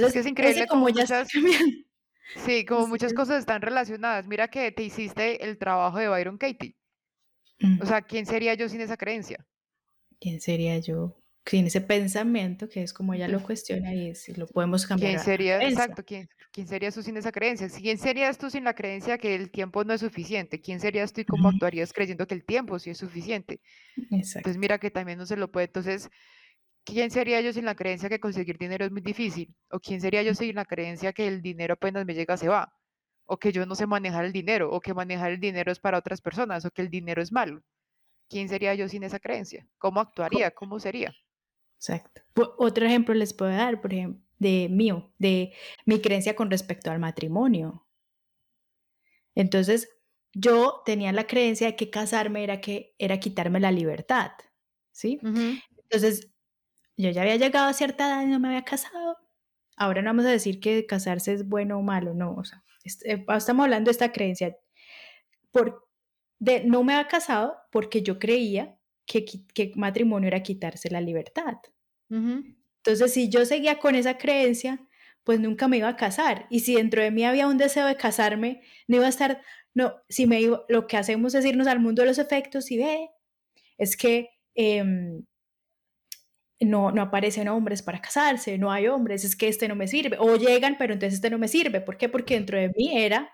[0.00, 1.30] Es que Entonces, es ese increíble como como ya muchas,
[2.34, 4.26] sí, como Sí, muchas es- cosas están relacionadas.
[4.28, 6.76] Mira que te hiciste el trabajo de Byron Katie.
[7.78, 9.46] O sea, ¿quién sería yo sin esa creencia?
[10.20, 11.22] ¿Quién sería yo?
[11.46, 15.14] Sin ese pensamiento, que es como ella lo Entonces, cuestiona y es, lo podemos cambiar
[15.14, 17.68] ¿quién sería, exacto, quién, quién serías tú sin esa creencia?
[17.68, 20.60] ¿Quién serías tú sin la creencia que el tiempo no es suficiente?
[20.60, 23.60] ¿Quién serías tú y cómo Ujú, actuarías creyendo que el tiempo sí es suficiente?
[24.38, 24.60] Entonces, Exacto.
[24.60, 25.66] mira que también no se lo puede.
[25.66, 26.10] Entonces,
[26.84, 29.54] ¿quién sería yo sin la creencia que conseguir dinero es muy difícil?
[29.70, 32.74] ¿O quién sería yo sin la creencia que el dinero apenas me llega se va?
[33.26, 34.70] ¿O que yo no sé manejar el dinero?
[34.72, 36.64] ¿O que manejar el dinero es para otras personas?
[36.66, 37.62] ¿O que el dinero es malo?
[38.30, 39.68] ¿quién sería yo sin esa creencia?
[39.78, 40.50] ¿Cómo actuaría?
[40.52, 41.14] ¿Cómo sería?
[41.84, 42.22] Exacto.
[42.58, 45.52] Otro ejemplo les puedo dar, por ejemplo, de mío, de
[45.84, 47.86] mi creencia con respecto al matrimonio.
[49.34, 49.90] Entonces,
[50.32, 54.32] yo tenía la creencia de que casarme era que era quitarme la libertad,
[54.92, 55.18] ¿sí?
[55.22, 56.30] Entonces,
[56.96, 59.18] yo ya había llegado a cierta edad y no me había casado.
[59.76, 62.64] Ahora no vamos a decir que casarse es bueno o malo, no, o sea,
[63.04, 64.56] eh, estamos hablando de esta creencia.
[65.52, 65.88] Por,
[66.38, 71.56] de, no me había casado porque yo creía que, que matrimonio era quitarse la libertad.
[72.10, 74.80] Entonces, si yo seguía con esa creencia,
[75.24, 76.46] pues nunca me iba a casar.
[76.50, 79.40] Y si dentro de mí había un deseo de casarme, no iba a estar,
[79.74, 82.78] no, si me iba, lo que hacemos es irnos al mundo de los efectos y
[82.78, 83.10] ve,
[83.78, 85.24] es que em,
[86.60, 90.16] no, no aparecen hombres para casarse, no hay hombres, es que este no me sirve,
[90.20, 91.80] o llegan, pero entonces este no me sirve.
[91.80, 92.08] ¿Por qué?
[92.08, 93.30] Porque dentro de mí era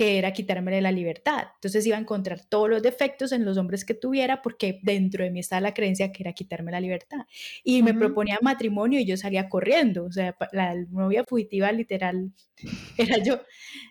[0.00, 1.48] que era quitarme la libertad.
[1.56, 5.30] Entonces iba a encontrar todos los defectos en los hombres que tuviera porque dentro de
[5.30, 7.26] mí estaba la creencia que era quitarme la libertad.
[7.64, 12.32] Y me proponía matrimonio y yo salía corriendo, o sea, la novia fugitiva literal
[12.96, 13.42] era yo.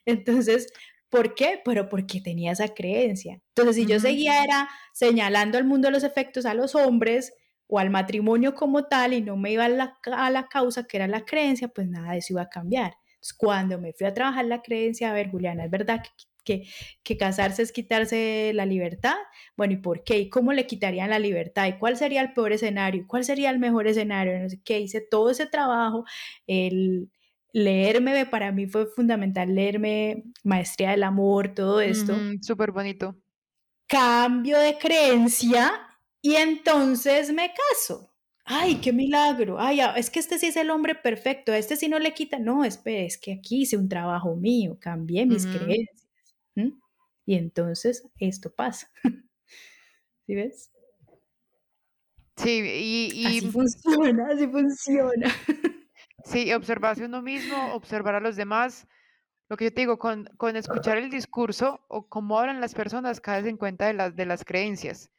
[0.04, 0.74] Entonces,
[1.10, 1.62] ¿por qué?
[1.63, 3.39] Pero porque tenía esa creencia.
[3.50, 7.34] Entonces, si yo seguía era señalando al mundo de los efectos a los hombres
[7.67, 10.98] o al matrimonio como tal y no me iba a la, a la causa que
[10.98, 12.93] era la creencia, pues nada de eso iba a cambiar
[13.38, 16.03] cuando me fui a trabajar la creencia, a ver, Juliana, ¿es verdad
[16.43, 16.63] que,
[17.03, 19.15] que, casarse es quitarse la libertad?
[19.55, 20.19] Bueno, ¿y por qué?
[20.19, 21.67] ¿Y cómo le quitarían la libertad?
[21.67, 23.05] ¿Y cuál sería el peor escenario?
[23.08, 24.39] ¿Cuál sería el mejor escenario?
[24.39, 26.05] No sé qué, hice todo ese trabajo,
[26.47, 27.10] el
[27.51, 32.15] leerme para mí fue fundamental, leerme Maestría del Amor, todo esto.
[32.41, 33.15] Súper bonito.
[33.88, 35.71] Cambio de creencia
[36.21, 38.10] y entonces me caso
[38.52, 42.00] ay, qué milagro, ay, es que este sí es el hombre perfecto, este sí no
[42.00, 46.08] le quita, no, espere, es que aquí hice un trabajo mío, cambié mis creencias.
[47.26, 48.90] Y entonces esto pasa.
[50.26, 50.72] ¿Sí ves?
[52.38, 55.28] Sí, y, Así funciona, así funciona.
[56.26, 58.88] Sí, observarse uno mismo, observar a los demás.
[59.48, 63.22] Lo que yo te digo, con, con escuchar el discurso o cómo hablan las personas,
[63.22, 65.10] caes en cuenta de las, de las creencias.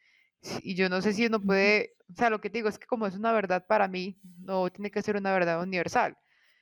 [0.63, 2.87] Y yo no sé si uno puede, o sea, lo que te digo es que
[2.87, 6.17] como es una verdad para mí, no tiene que ser una verdad universal.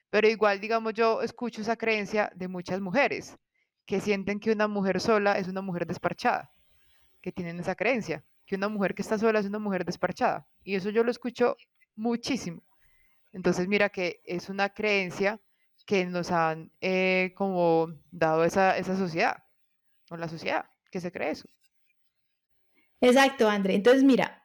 [0.10, 3.38] Pero igual, digamos, yo escucho esa creencia de muchas mujeres
[3.86, 6.52] que sienten que una mujer sola es una mujer desparchada,
[7.22, 10.48] que tienen esa creencia, que una mujer que está sola es una mujer desparchada.
[10.64, 11.56] Y eso yo lo escucho
[11.96, 12.64] muchísimo.
[13.32, 15.40] Entonces, mira que es una creencia
[15.86, 19.44] que nos han eh, como dado esa, esa sociedad,
[20.10, 21.50] o la sociedad, que se cree eso.
[23.02, 23.76] Exacto, André.
[23.76, 24.44] Entonces, mira,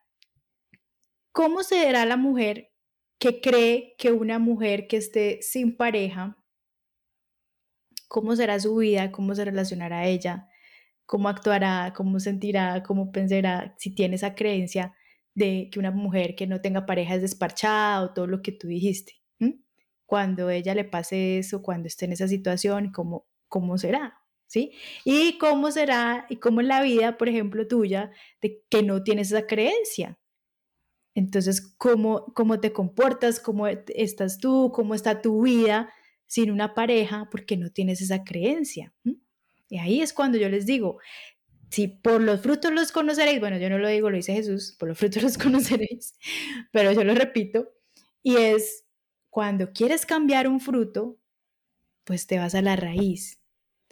[1.33, 2.73] ¿cómo será la mujer
[3.19, 6.37] que cree que una mujer que esté sin pareja,
[8.09, 10.49] cómo será su vida, cómo se relacionará ella,
[11.07, 14.95] cómo actuará, cómo sentirá, cómo pensará, si tiene esa creencia
[15.35, 18.69] de que una mujer que no tenga pareja es desparchada o todo lo que tú
[18.69, 19.15] dijiste?
[20.07, 24.24] Cuando ella le pase eso, cuando esté en esa situación, ¿cómo, cómo será?
[24.55, 24.73] ¿Sí?
[25.05, 29.33] Y cómo será, y cómo es la vida, por ejemplo, tuya, de que no tienes
[29.33, 30.17] esa creencia.
[31.17, 33.41] Entonces, ¿cómo, cómo te comportas?
[33.41, 34.71] ¿Cómo estás tú?
[34.73, 35.93] ¿Cómo está tu vida
[36.27, 37.29] sin una pareja?
[37.33, 38.95] Porque no tienes esa creencia.
[39.69, 40.99] Y ahí es cuando yo les digo,
[41.71, 44.89] si por los frutos los conoceréis, bueno, yo no lo digo, lo dice Jesús, por
[44.89, 46.15] los frutos los conoceréis,
[46.71, 47.73] pero yo lo repito,
[48.23, 48.85] y es
[49.31, 51.19] cuando quieres cambiar un fruto,
[52.05, 53.44] pues te vas a la raíz,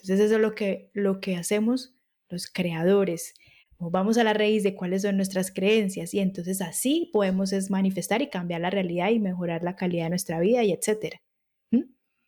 [0.02, 1.94] entonces eso es lo que, lo que hacemos
[2.28, 3.34] los creadores.
[3.78, 8.22] Vamos a la raíz de cuáles son nuestras creencias y entonces así podemos es manifestar
[8.22, 11.20] y cambiar la realidad y mejorar la calidad de nuestra vida y etcétera.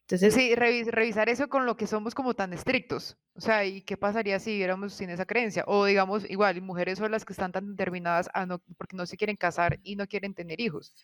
[0.06, 3.16] Entonces, sí, revisar eso con lo que somos como tan estrictos.
[3.34, 5.64] O sea, ¿y qué pasaría si viéramos sin esa creencia?
[5.66, 9.16] O digamos, igual, mujeres son las que están tan determinadas a no, porque no se
[9.16, 10.94] quieren casar y no quieren tener hijos.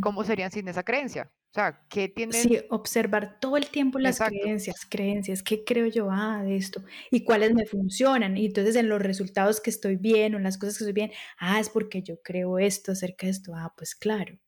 [0.00, 1.30] ¿Cómo serían sin esa creencia?
[1.50, 2.40] O sea, ¿qué tienen?
[2.40, 6.84] Sí, observar todo el tiempo las creencias, creencias, ¿qué creo yo ah, de esto?
[7.10, 8.36] ¿Y cuáles me funcionan?
[8.36, 11.10] Y entonces en los resultados que estoy bien o en las cosas que estoy bien,
[11.38, 14.38] ah, es porque yo creo esto acerca de esto, ah, pues claro.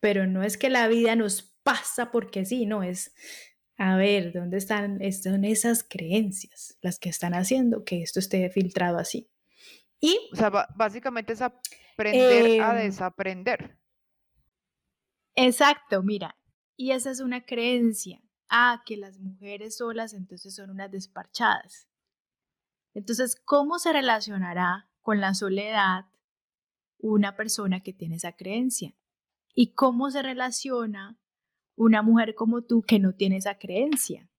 [0.00, 3.14] Pero no es que la vida nos pasa porque sí, no, es,
[3.78, 8.98] a ver, ¿dónde están, están esas creencias las que están haciendo que esto esté filtrado
[8.98, 9.30] así?
[10.00, 13.78] Y, o sea, básicamente es aprender a em desaprender.
[15.36, 16.36] Exacto, mira,
[16.76, 18.20] y esa es una creencia.
[18.48, 21.88] Ah, que las mujeres solas entonces son unas desparchadas.
[22.92, 26.06] Entonces, ¿cómo se relacionará con la soledad
[26.98, 28.94] una persona que tiene esa creencia?
[29.54, 31.18] ¿Y cómo se relaciona
[31.76, 34.30] una mujer como tú que no tiene esa creencia?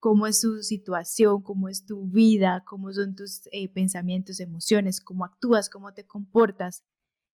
[0.00, 5.24] cómo es su situación, cómo es tu vida, cómo son tus eh, pensamientos, emociones, cómo
[5.24, 6.84] actúas, cómo te comportas,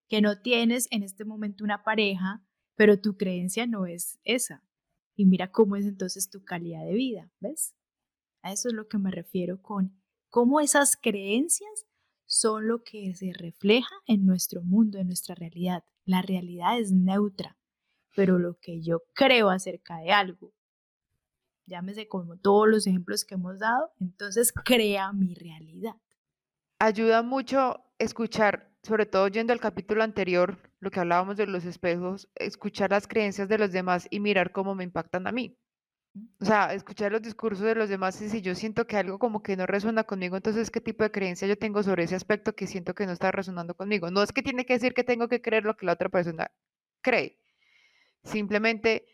[0.08, 2.44] que no tienes en este momento una pareja,
[2.76, 4.62] pero tu creencia no es esa.
[5.16, 7.74] Y mira cómo es entonces tu calidad de vida, ¿ves?
[8.42, 11.86] A eso es lo que me refiero con cómo esas creencias
[12.26, 15.84] son lo que se refleja en nuestro mundo, en nuestra realidad.
[16.04, 17.56] La realidad es neutra,
[18.14, 20.52] pero lo que yo creo acerca de algo,
[21.66, 25.96] llámese como todos los ejemplos que hemos dado, entonces crea mi realidad.
[26.78, 32.28] Ayuda mucho escuchar, sobre todo yendo al capítulo anterior, lo que hablábamos de los espejos,
[32.34, 35.58] escuchar las creencias de los demás y mirar cómo me impactan a mí.
[36.40, 39.42] O sea, escuchar los discursos de los demás y si yo siento que algo como
[39.42, 42.66] que no resuena conmigo, entonces qué tipo de creencia yo tengo sobre ese aspecto que
[42.66, 44.10] siento que no está resonando conmigo.
[44.10, 46.50] No es que tiene que decir que tengo que creer lo que la otra persona
[47.02, 47.38] cree.
[48.24, 49.04] Simplemente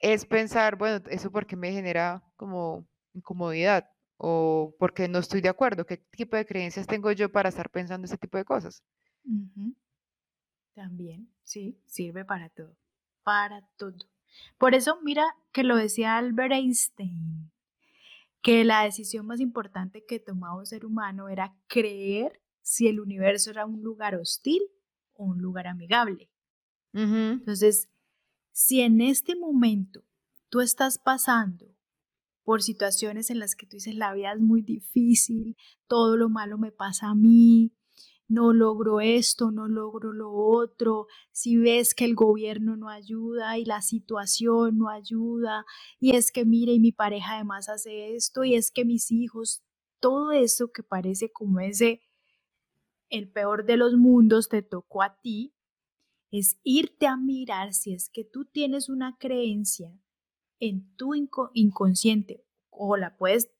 [0.00, 3.90] es pensar, bueno, eso porque me genera como incomodidad
[4.22, 5.86] o porque no estoy de acuerdo.
[5.86, 8.84] ¿Qué tipo de creencias tengo yo para estar pensando ese tipo de cosas?
[10.74, 12.76] También, sí, sirve para todo,
[13.22, 13.96] para todo.
[14.58, 17.50] Por eso, mira que lo decía Albert Einstein,
[18.42, 23.50] que la decisión más importante que tomaba un ser humano era creer si el universo
[23.50, 24.62] era un lugar hostil
[25.14, 26.28] o un lugar amigable.
[26.92, 27.88] Entonces,
[28.52, 30.04] si en este momento
[30.50, 31.74] tú estás pasando
[32.44, 36.58] por situaciones en las que tú dices la vida es muy difícil, todo lo malo
[36.58, 37.72] me pasa a mí,
[38.30, 43.64] no logro esto, no logro lo otro, si ves que el gobierno no ayuda y
[43.64, 45.64] la situación no ayuda,
[45.98, 49.64] y es que mire, y mi pareja además hace esto, y es que mis hijos,
[49.98, 52.02] todo eso que parece como ese,
[53.08, 55.52] el peor de los mundos te tocó a ti,
[56.30, 59.92] es irte a mirar si es que tú tienes una creencia
[60.60, 61.14] en tu
[61.54, 63.50] inconsciente o la puedes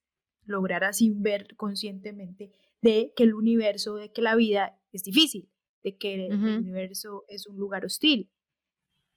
[0.44, 5.50] lograr así ver conscientemente de que el universo, de que la vida es difícil,
[5.82, 8.30] de que el universo es un lugar hostil.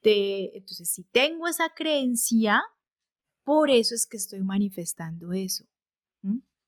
[0.02, 2.62] De, entonces, si tengo esa creencia,
[3.44, 5.66] por eso es que estoy manifestando eso,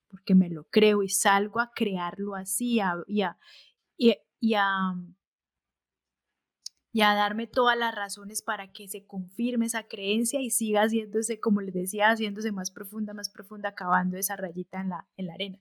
[0.09, 3.37] porque me lo creo y salgo a crearlo así y, a, y, a,
[4.39, 4.95] y a
[7.01, 11.73] darme todas las razones para que se confirme esa creencia y siga haciéndose, como les
[11.73, 15.59] decía, haciéndose más profunda, más profunda, acabando esa rayita en la, en la arena.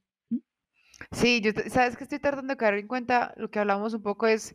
[1.11, 4.27] Sí, yo, sabes que estoy tratando de caer en cuenta, lo que hablamos un poco
[4.27, 4.55] es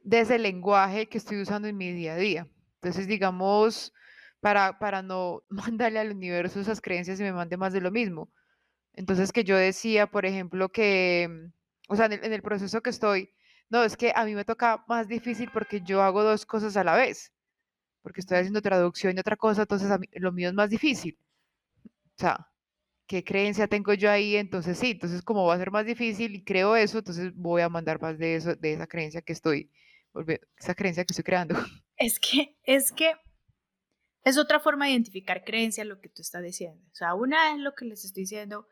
[0.00, 2.48] de ese lenguaje que estoy usando en mi día a día.
[2.76, 3.92] Entonces, digamos,
[4.40, 8.30] para, para no mandarle al universo esas creencias y me mande más de lo mismo.
[8.94, 11.50] Entonces, que yo decía, por ejemplo, que,
[11.88, 13.30] o sea, en el, proceso que estoy,
[13.68, 16.84] no, es que a mí me toca más difícil porque yo hago dos cosas a
[16.84, 17.32] la vez,
[18.02, 21.18] porque estoy haciendo traducción y otra cosa, entonces a mí, lo mío es más difícil.
[21.84, 22.48] O sea,
[23.06, 26.44] qué creencia tengo yo ahí, entonces sí, entonces como va a ser más difícil y
[26.44, 29.70] creo eso, entonces voy a mandar más de eso, de esa creencia que estoy,
[30.58, 31.56] esa creencia que estoy creando.
[31.98, 33.14] Es que, es que
[34.22, 36.84] es otra forma de identificar creencias lo que tú estás diciendo.
[36.92, 38.68] O sea, una es lo que les estoy diciendo,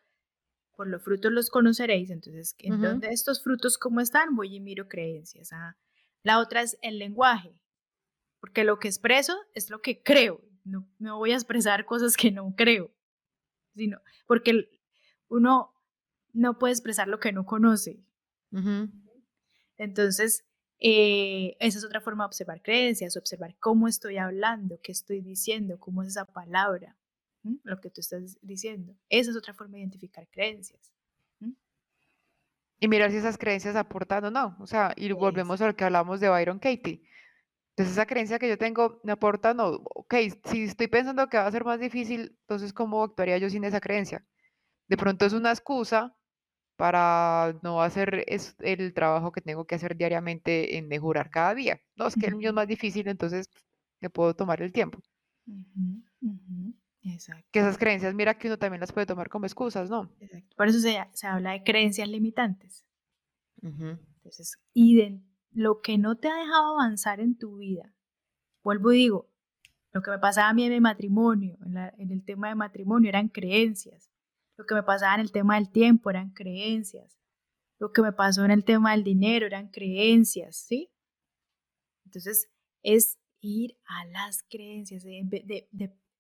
[0.77, 4.35] por los frutos los conoceréis, entonces, ¿en estos frutos cómo están?
[4.35, 5.53] Voy y miro creencias.
[5.53, 5.77] Ah.
[6.23, 7.59] La otra es el lenguaje,
[8.41, 12.31] porque lo que expreso es lo que creo, no, no voy a expresar cosas que
[12.31, 12.95] no creo
[13.75, 14.81] sino porque
[15.29, 15.75] uno
[16.33, 18.05] no puede expresar lo que no conoce.
[19.77, 20.45] Entonces,
[20.79, 25.79] eh, esa es otra forma de observar creencias, observar cómo estoy hablando, qué estoy diciendo,
[25.79, 26.97] cómo es esa palabra,
[27.63, 28.95] lo que tú estás diciendo.
[29.09, 30.93] Esa es otra forma de identificar creencias.
[32.81, 34.57] Y mirar si esas creencias aportan o no.
[34.61, 37.03] O sea, y volvemos a lo que hablamos de Byron Katie.
[37.71, 41.47] Entonces esa creencia que yo tengo me aporta, no, ok, si estoy pensando que va
[41.47, 44.25] a ser más difícil, entonces ¿cómo actuaría yo sin esa creencia?
[44.87, 46.17] De pronto es una excusa
[46.77, 48.25] para no hacer
[48.61, 51.81] el trabajo que tengo que hacer diariamente en mejorar cada día.
[51.97, 53.49] No, es que el mío es más difícil, entonces
[54.01, 55.01] me puedo tomar el tiempo.
[57.05, 57.47] Exacto.
[57.53, 60.11] Que esas creencias, mira que uno también las puede tomar como excusas, ¿no?
[60.21, 60.57] Exacto.
[60.57, 62.85] Por eso se, habla de creencias limitantes.
[63.63, 67.95] Entonces, ident lo que no te ha dejado avanzar en tu vida,
[68.63, 69.31] vuelvo y digo,
[69.93, 71.57] lo que me pasaba a mí en mi matrimonio,
[71.97, 74.11] en, el tema de matrimonio, eran creencias.
[74.57, 77.17] Lo que me pasaba en el tema del tiempo eran creencias.
[77.79, 80.91] Lo que me pasó en el tema del dinero eran creencias, ¿sí?
[82.05, 82.51] Entonces,
[82.83, 85.05] es ir a las creencias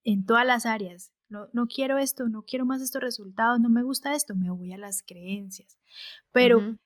[0.04, 1.12] en todas las áreas.
[1.28, 4.72] No, no, quiero esto, no quiero más estos resultados, no me gusta esto, me voy
[4.72, 5.78] a las creencias.
[6.30, 6.76] Pero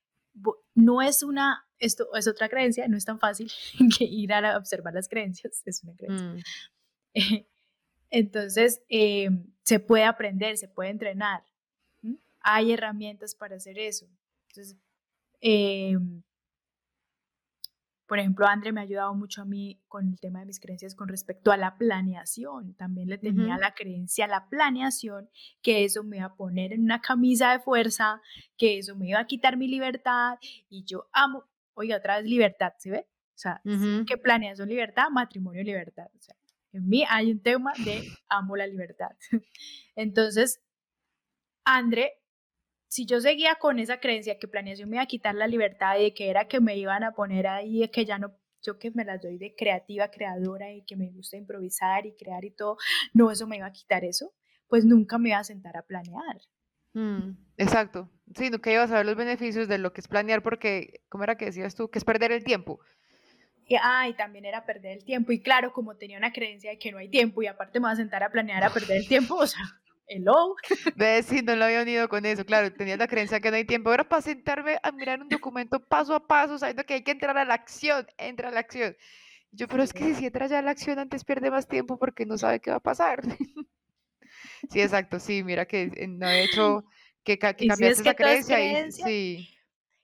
[0.74, 3.50] no es una, esto es otra creencia, no es tan fácil
[3.98, 6.42] que ir a observar las creencias, es una creencia.
[7.14, 7.14] Mm.
[8.10, 11.42] Entonces, em, se puede aprender, se puede entrenar.
[12.40, 14.08] Hay herramientas para hacer eso.
[14.48, 14.78] Entonces,
[15.40, 16.22] em,
[18.08, 20.94] por ejemplo, André me ha ayudado mucho a mí con el tema de mis creencias
[20.94, 22.74] con respecto a la planeación.
[22.74, 25.28] También le tenía la creencia a la planeación,
[25.60, 28.22] que eso me iba a poner en una camisa de fuerza,
[28.56, 30.38] que eso me iba a quitar mi libertad.
[30.70, 31.44] Y yo amo,
[31.74, 33.06] oiga, otra vez libertad, ¿se ve?
[33.34, 33.60] O sea,
[34.06, 35.10] ¿qué planeación libertad?
[35.10, 36.06] Matrimonio libertad.
[36.16, 36.34] O sea,
[36.72, 39.10] en mí hay un tema de amo la libertad.
[39.96, 40.62] Entonces,
[41.62, 42.22] André
[42.88, 46.12] si yo seguía con esa creencia que planeación me iba a quitar la libertad y
[46.12, 49.20] que era que me iban a poner ahí, que ya no, yo que me las
[49.20, 52.78] doy de creativa, creadora y que me gusta improvisar y crear y todo,
[53.12, 54.32] no, eso me iba a quitar eso,
[54.68, 56.40] pues nunca me iba a sentar a planear.
[56.94, 61.02] Mm, exacto, sí, nunca ibas a ver los beneficios de lo que es planear porque,
[61.08, 61.90] ¿cómo era que decías tú?
[61.90, 62.80] Que es perder el tiempo.
[63.66, 65.30] Y, ah, y también era perder el tiempo.
[65.30, 67.92] Y claro, como tenía una creencia de que no hay tiempo y aparte me voy
[67.92, 69.60] a sentar a planear a perder el tiempo, o sea,
[70.08, 70.54] hello.
[70.96, 73.64] Ves, sí, no lo había unido con eso, claro, tenía la creencia que no hay
[73.64, 73.90] tiempo.
[73.90, 77.36] Ahora para sentarme a mirar un documento paso a paso, sabiendo que hay que entrar
[77.38, 78.96] a la acción, entra a la acción.
[79.50, 82.26] Yo, pero es que si entra ya a la acción antes pierde más tiempo porque
[82.26, 83.22] no sabe qué va a pasar.
[84.70, 86.84] sí, exacto, sí, mira que no he hecho
[87.24, 88.60] que, que cambiaste esa creencia.
[88.60, 89.57] Y, sí.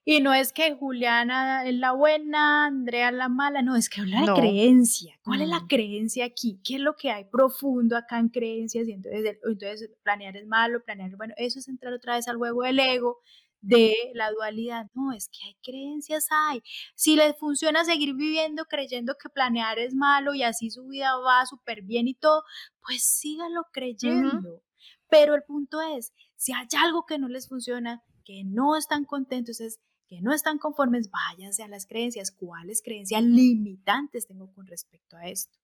[0.07, 4.03] Y no es que Juliana es la buena, Andrea es la mala, no, es que
[4.03, 5.19] habla de creencia.
[5.25, 6.61] ¿Cuál es la creencia aquí?
[6.63, 8.87] ¿Qué es lo que hay profundo acá en creencias?
[8.87, 12.65] Y entonces, entonces planear es malo, planear, bueno, eso es entrar otra vez al juego
[12.65, 13.21] del ego,
[13.63, 14.91] de la dualidad.
[14.93, 16.63] No, es que hay creencias, hay.
[16.95, 21.47] Si les funciona seguir viviendo creyendo que planear es malo y así su vida va
[21.47, 22.43] súper bien y todo,
[22.87, 24.63] pues síganlo creyendo.
[25.09, 29.61] Pero el punto es, si hay algo que no les funciona, que no están contentos,
[29.61, 29.81] es
[30.15, 32.31] que no están conformes, váyanse a las creencias.
[32.31, 35.59] ¿Cuáles creencias limitantes tengo con respecto a esto?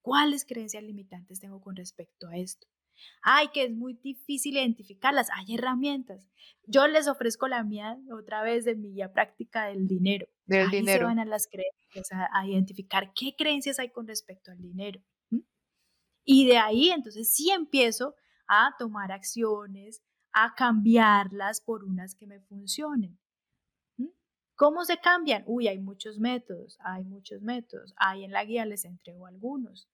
[0.00, 2.66] ¿Cuáles creencias limitantes tengo con respecto a esto?
[3.20, 5.28] Ay, que es muy difícil identificarlas.
[5.34, 6.26] Hay herramientas.
[6.66, 10.26] Yo les ofrezco la mía otra vez de mi guía práctica del dinero.
[10.46, 11.00] Del Ahí dinero.
[11.00, 15.02] se van a las creencias, a, identificar qué creencias hay con respecto al dinero.
[16.24, 18.14] Y de ahí entonces sí empiezo
[18.48, 20.02] a tomar acciones,
[20.32, 23.18] a cambiarlas por unas que me funcionen.
[24.56, 25.44] ¿Cómo se cambian?
[25.46, 27.94] Uy, hay muchos métodos, hay muchos métodos.
[27.96, 29.88] Ahí en la guía les entrego algunos.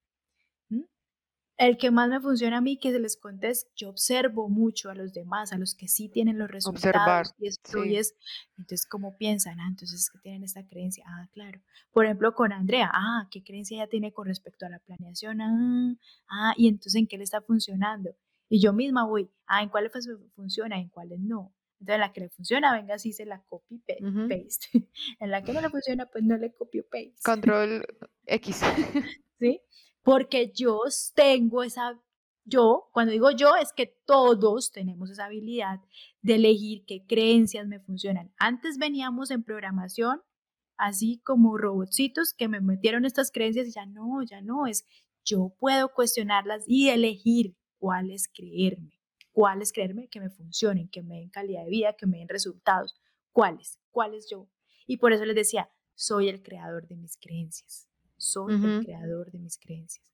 [1.59, 4.91] El que más me funciona a mí, que se les cuente, es yo observo mucho
[4.91, 6.87] a los demás, a los que sí tienen los resultados.
[6.87, 7.27] Observar.
[7.39, 8.17] Y esto es,
[8.57, 9.61] entonces, ¿cómo piensan?
[9.61, 11.05] Ah, entonces, que tienen esta creencia?
[11.07, 11.61] Ah, claro.
[11.93, 15.41] Por ejemplo, con Andrea, ah, ¿qué creencia ella tiene con respecto a la planeación?
[15.41, 15.95] Ah,
[16.31, 18.11] ah, y entonces, ¿en qué le está funcionando?
[18.49, 19.93] Y yo misma voy, ah, ¿en cuáles
[20.35, 20.81] funciona?
[20.81, 21.55] ¿En cuáles no?
[21.83, 24.69] Entonces, en la que le funciona, venga, sí se la copy paste.
[25.19, 27.15] en la que no le funciona, pues no le copio paste.
[27.25, 27.85] Control
[28.27, 28.61] X.
[29.41, 29.61] ¿Sí?
[30.03, 30.79] Porque yo
[31.17, 32.01] tengo esa,
[32.45, 35.81] yo, cuando digo yo, es que todos tenemos esa habilidad
[36.21, 38.33] de elegir qué creencias me funcionan.
[38.39, 40.21] Antes veníamos en programación
[40.77, 44.87] así como robotcitos que me metieron estas creencias y ya no, ya no, es
[45.25, 49.02] yo puedo cuestionarlas y elegir cuáles creerme
[49.33, 52.95] cuáles creerme que me funcionen, que me den calidad de vida, que me den resultados,
[53.33, 54.49] cuáles, cuáles yo.
[54.87, 59.39] Y por eso les decía, soy el creador de mis creencias, soy el creador de
[59.39, 60.07] mis creencias.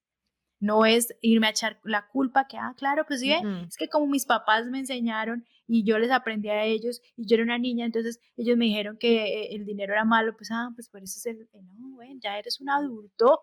[0.61, 4.07] No es irme a echar la culpa que, ah, claro, pues sí, es que como
[4.09, 7.87] mis papás me enseñaron y yo les aprendí a ellos y yo era una niña,
[7.87, 11.17] entonces ellos me dijeron que eh, el dinero era malo, pues, ah, pues por eso
[11.17, 11.49] es el,
[11.79, 13.41] no, bueno, ya eres un adulto,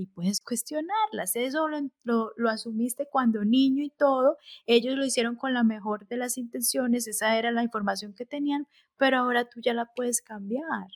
[0.00, 1.36] y puedes cuestionarlas.
[1.36, 4.36] Eso lo, lo, asumiste cuando niño y todo.
[4.66, 8.66] Ellos lo hicieron con la mejor de las intenciones, esa era la información que tenían,
[8.96, 10.88] pero ahora tú ya la puedes cambiar.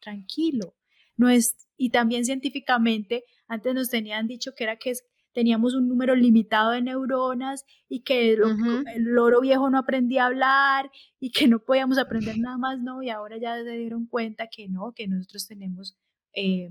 [0.00, 0.74] Tranquilo.
[1.16, 4.94] No es, y también científicamente, antes nos tenían dicho que era que
[5.32, 10.90] teníamos un número limitado de neuronas y que el loro viejo no aprendía a hablar
[11.18, 14.68] y que no podíamos aprender nada más, no, y ahora ya se dieron cuenta que
[14.68, 15.96] no, que nosotros tenemos
[16.32, 16.70] eh,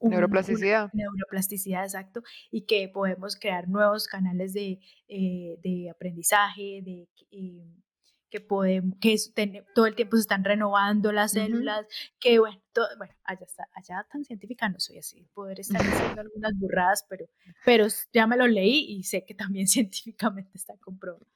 [0.00, 0.90] neuroplasticidad.
[0.92, 7.76] neuroplasticidad, exacto, y que podemos crear nuevos canales de, eh, de aprendizaje, de, eh,
[8.30, 9.16] que podemos, que
[9.74, 11.86] todo el tiempo se están renovando las células,
[12.18, 16.20] que bueno, todo, bueno, allá, está, allá tan científica no soy así, poder estar diciendo
[16.20, 17.26] algunas burradas, pero,
[17.64, 21.26] pero ya me lo leí y sé que también científicamente está comprobado.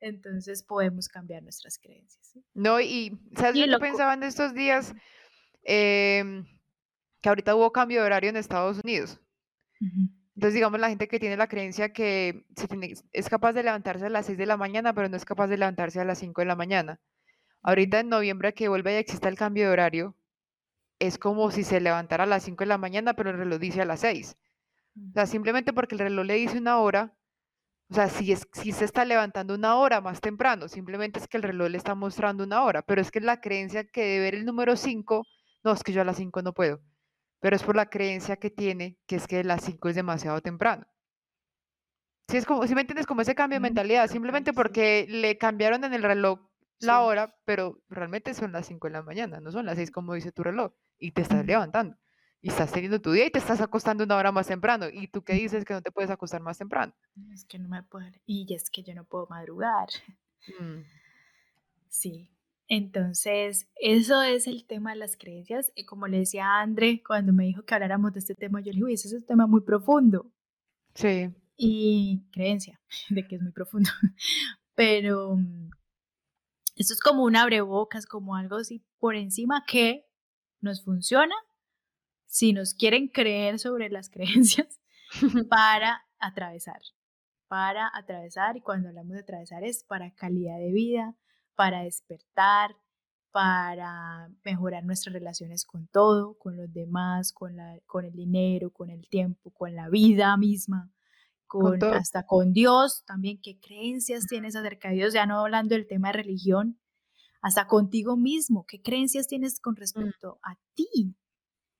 [0.00, 2.38] Entonces podemos cambiar nuestras creencias.
[2.54, 4.94] No, y ¿sabes lo que pensaban de estos días?
[5.62, 6.42] Eh,
[7.20, 9.20] que ahorita hubo cambio de horario en Estados Unidos.
[10.34, 12.46] Entonces, digamos, la gente que tiene la creencia que
[13.12, 15.58] es capaz de levantarse a las 6 de la mañana, pero no es capaz de
[15.58, 17.00] levantarse a las 5 de la mañana.
[17.62, 20.16] Ahorita en noviembre que vuelve y exista el cambio de horario,
[20.98, 23.82] es como si se levantara a las 5 de la mañana, pero el reloj dice
[23.82, 24.36] a las 6.
[24.96, 27.14] O sea, simplemente porque el reloj le dice una hora,
[27.90, 31.36] o sea, si, es, si se está levantando una hora más temprano, simplemente es que
[31.36, 34.34] el reloj le está mostrando una hora, pero es que la creencia que de ver
[34.34, 35.26] el número 5,
[35.64, 36.80] no, es que yo a las 5 no puedo,
[37.40, 40.86] pero es por la creencia que tiene, que es que las 5 es demasiado temprano.
[42.28, 45.82] Si es como, si me entiendes, como ese cambio de mentalidad, simplemente porque le cambiaron
[45.82, 46.38] en el reloj
[46.78, 50.14] la hora, pero realmente son las 5 de la mañana, no son las 6 como
[50.14, 51.96] dice tu reloj, y te estás levantando,
[52.40, 55.24] y estás teniendo tu día y te estás acostando una hora más temprano, y tú
[55.24, 56.94] qué dices que no te puedes acostar más temprano.
[57.32, 59.88] Es que no me puedo, y es que yo no puedo madrugar.
[60.58, 60.82] Mm.
[61.88, 62.30] Sí,
[62.70, 65.70] entonces, eso es el tema de las creencias.
[65.86, 68.94] Como le decía André cuando me dijo que habláramos de este tema, yo le dije,
[68.94, 70.32] ese es un tema muy profundo.
[70.94, 71.28] Sí
[71.62, 73.90] y creencia de que es muy profundo.
[74.74, 75.70] Pero mm,
[76.76, 80.06] esto es como un abrebocas, como algo así por encima que
[80.60, 81.34] nos funciona
[82.26, 84.80] si nos quieren creer sobre las creencias
[85.50, 86.80] para atravesar,
[87.46, 91.14] para atravesar y cuando hablamos de atravesar es para calidad de vida,
[91.54, 92.76] para despertar,
[93.30, 98.90] para mejorar nuestras relaciones con todo, con los demás, con, la, con el dinero, con
[98.90, 100.90] el tiempo, con la vida misma,
[101.92, 106.08] hasta con Dios también, qué creencias tienes acerca de Dios, ya no hablando del tema
[106.08, 106.78] de religión,
[107.42, 109.76] hasta contigo mismo, qué creencias tienes con mm.
[109.76, 111.16] respecto a ti.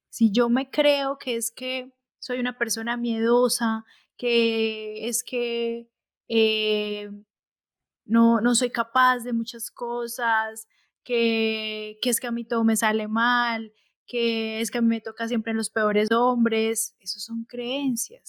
[0.09, 3.85] Si yo me creo que es que soy una persona miedosa,
[4.17, 5.89] que es que
[6.29, 7.11] eh,
[8.11, 10.67] no, no soy capaz de muchas cosas,
[11.05, 13.73] que, que es que a mí todo me sale mal,
[14.05, 18.25] que es que a mí me toca siempre en los peores hombres, eso son creencias.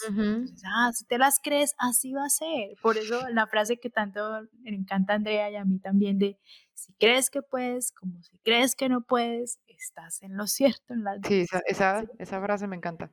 [0.65, 2.77] ah, si te las crees, así va a ser.
[2.81, 6.37] Por eso la frase que tanto le encanta a Andrea y a mí también de,
[6.75, 10.93] si crees que puedes, como si crees que no puedes, estás en lo cierto.
[10.93, 13.11] En sí, esa, esa, frase me encanta.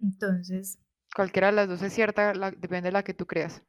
[0.00, 0.78] Entonces.
[1.14, 3.62] Cualquiera de las dos es cierta, depende de la que tú creas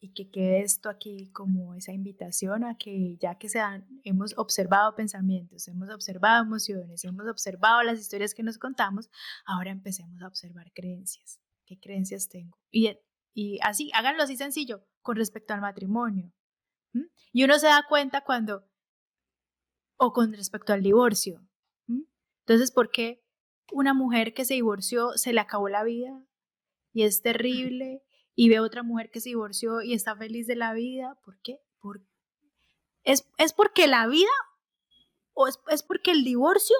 [0.00, 3.60] y que quede esto aquí como esa invitación a que ya que se
[4.04, 9.10] hemos observado pensamientos, hemos observado emociones, hemos observado las historias que nos contamos,
[9.46, 11.40] ahora empecemos a observar creencias.
[11.64, 12.56] ¿Qué creencias tengo?
[12.70, 12.96] Y,
[13.34, 16.32] y así, háganlo así sencillo con respecto al matrimonio.
[17.32, 18.66] Y uno se da cuenta cuando,
[19.98, 21.46] o con respecto al divorcio.
[22.46, 23.24] Entonces, ¿por qué
[23.72, 26.22] una mujer que se divorció se le acabó la vida
[26.92, 28.05] y es terrible
[28.36, 31.18] y ve otra mujer que se divorció y está feliz de la vida.
[31.24, 31.58] ¿Por qué?
[31.80, 32.02] Por,
[33.02, 34.30] ¿es, ¿Es porque la vida
[35.32, 36.76] o es, es, porque el divorcio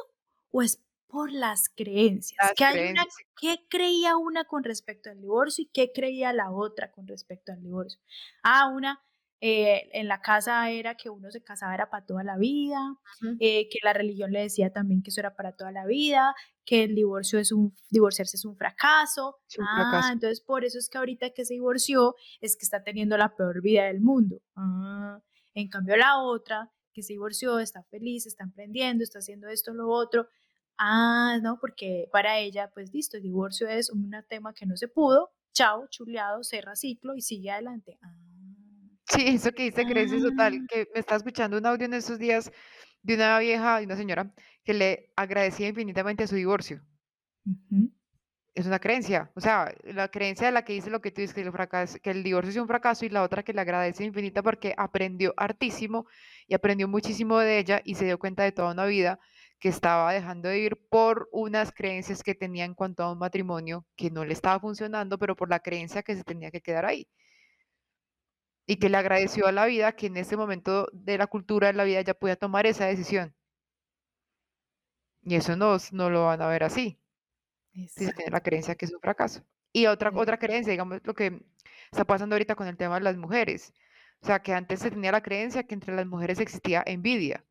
[0.50, 2.38] o es por las creencias?
[2.38, 3.06] Las Hay una,
[3.40, 7.62] ¿Qué creía una con respecto al divorcio y qué creía la otra con respecto al
[7.62, 8.00] divorcio?
[8.42, 9.02] Ah, una
[9.40, 12.96] eh, en la casa era que uno se casaba era para toda la vida,
[13.38, 16.34] eh, que la religión le decía también que eso era para toda la vida,
[16.64, 19.36] que el divorcio es un, divorciarse es un fracaso.
[19.60, 23.36] ah, entonces por eso es que ahorita que se divorció es que está teniendo la
[23.36, 24.40] peor vida del mundo.
[24.54, 25.20] Ah,
[25.54, 29.90] en cambio la otra que se divorció está feliz, está emprendiendo, está haciendo esto, lo
[29.90, 30.28] otro.
[30.78, 34.88] Ah, no, porque para ella, pues listo, el divorcio es un tema que no se
[34.88, 37.98] pudo, chao, chuleado, cerra ciclo y sigue adelante.
[38.02, 38.35] Ah.
[39.08, 40.66] Sí, eso que dice es total, ah.
[40.68, 42.50] que me está escuchando un audio en estos días
[43.02, 44.32] de una vieja, de una señora,
[44.64, 46.82] que le agradecía infinitamente su divorcio.
[48.52, 51.34] Es una creencia, o sea, la creencia de la que dice lo que tú dices,
[51.34, 54.02] que el, fracaso, que el divorcio es un fracaso y la otra que le agradece
[54.02, 56.06] infinita porque aprendió hartísimo
[56.48, 59.20] y aprendió muchísimo de ella y se dio cuenta de toda una vida
[59.60, 63.86] que estaba dejando de ir por unas creencias que tenía en cuanto a un matrimonio
[63.94, 67.06] que no le estaba funcionando, pero por la creencia que se tenía que quedar ahí
[68.66, 71.74] y que le agradeció a la vida que en este momento de la cultura de
[71.74, 73.34] la vida ya podía tomar esa decisión.
[75.22, 76.98] Y eso no, no lo van a ver así.
[77.72, 79.44] Si se tiene la creencia que es un fracaso.
[79.72, 81.42] Y otra, otra creencia, digamos, lo que
[81.90, 83.72] está pasando ahorita con el tema de las mujeres.
[84.22, 87.44] O sea, que antes se tenía la creencia que entre las mujeres existía envidia.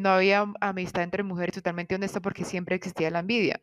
[0.00, 3.60] No había amistad entre mujeres totalmente honesta porque siempre existía la envidia.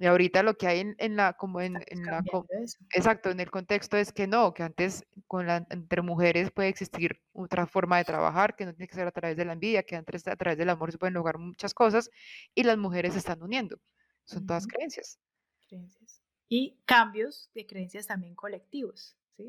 [0.00, 2.22] Y ahorita lo que hay en, la, como en, la,
[2.94, 7.20] exacto, en el contexto es que no, que antes con la, entre mujeres puede existir
[7.32, 9.96] otra forma de trabajar, que no tiene que ser a través de la envidia, que
[9.96, 12.10] antes a través del amor se pueden lograr muchas cosas
[12.54, 13.80] y las mujeres se están uniendo.
[14.24, 15.18] Son todas creencias.
[15.66, 16.22] Creencias.
[16.48, 19.16] Y cambios de creencias también colectivos.
[19.36, 19.46] ¿sí?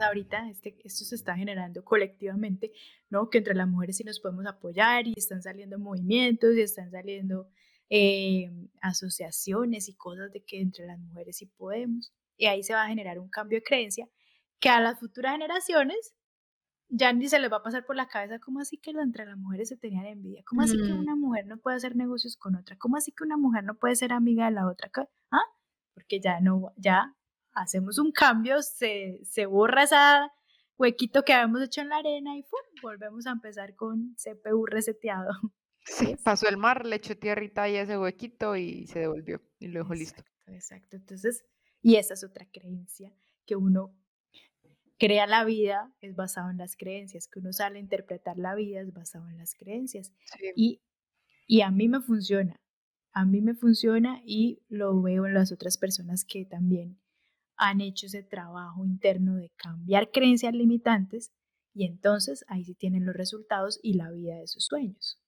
[0.00, 2.72] ahorita este, esto se está generando colectivamente,
[3.08, 3.30] ¿no?
[3.30, 7.48] Que entre las mujeres sí nos podemos apoyar y están saliendo movimientos y están saliendo
[7.90, 12.12] eh, asociaciones y cosas de que entre las mujeres sí podemos.
[12.36, 14.08] Y ahí se va a generar un cambio de creencia
[14.60, 16.14] que a las futuras generaciones
[16.88, 19.36] ya ni se les va a pasar por la cabeza, ¿cómo así que entre las
[19.36, 20.42] mujeres se tenían envidia?
[20.46, 22.76] ¿Cómo así que una mujer no puede hacer negocios con otra?
[22.78, 24.90] ¿Cómo así que una mujer no puede ser amiga de la otra?
[25.32, 25.42] ¿Ah?
[25.94, 27.16] Porque ya no, ya
[27.52, 30.32] hacemos un cambio, se, se borra esa
[30.78, 32.60] huequito que habíamos hecho en la arena y ¡pum!
[32.82, 35.30] volvemos a empezar con CPU reseteado.
[35.86, 39.68] Sí, pasó el mar, le echó tierrita ahí a ese huequito y se devolvió y
[39.68, 40.22] lo dejó listo.
[40.46, 40.96] Exacto, exacto.
[40.96, 41.44] Entonces,
[41.80, 43.12] y esa es otra creencia,
[43.46, 43.94] que uno
[44.98, 48.80] crea la vida es basado en las creencias, que uno sale a interpretar la vida
[48.80, 50.12] es basado en las creencias.
[50.24, 50.52] Sí.
[50.56, 50.80] Y,
[51.46, 52.60] y a mí me funciona,
[53.12, 56.98] a mí me funciona y lo veo en las otras personas que también
[57.56, 61.32] han hecho ese trabajo interno de cambiar creencias limitantes
[61.76, 65.20] y entonces ahí sí tienen los resultados y la vida de sus sueños.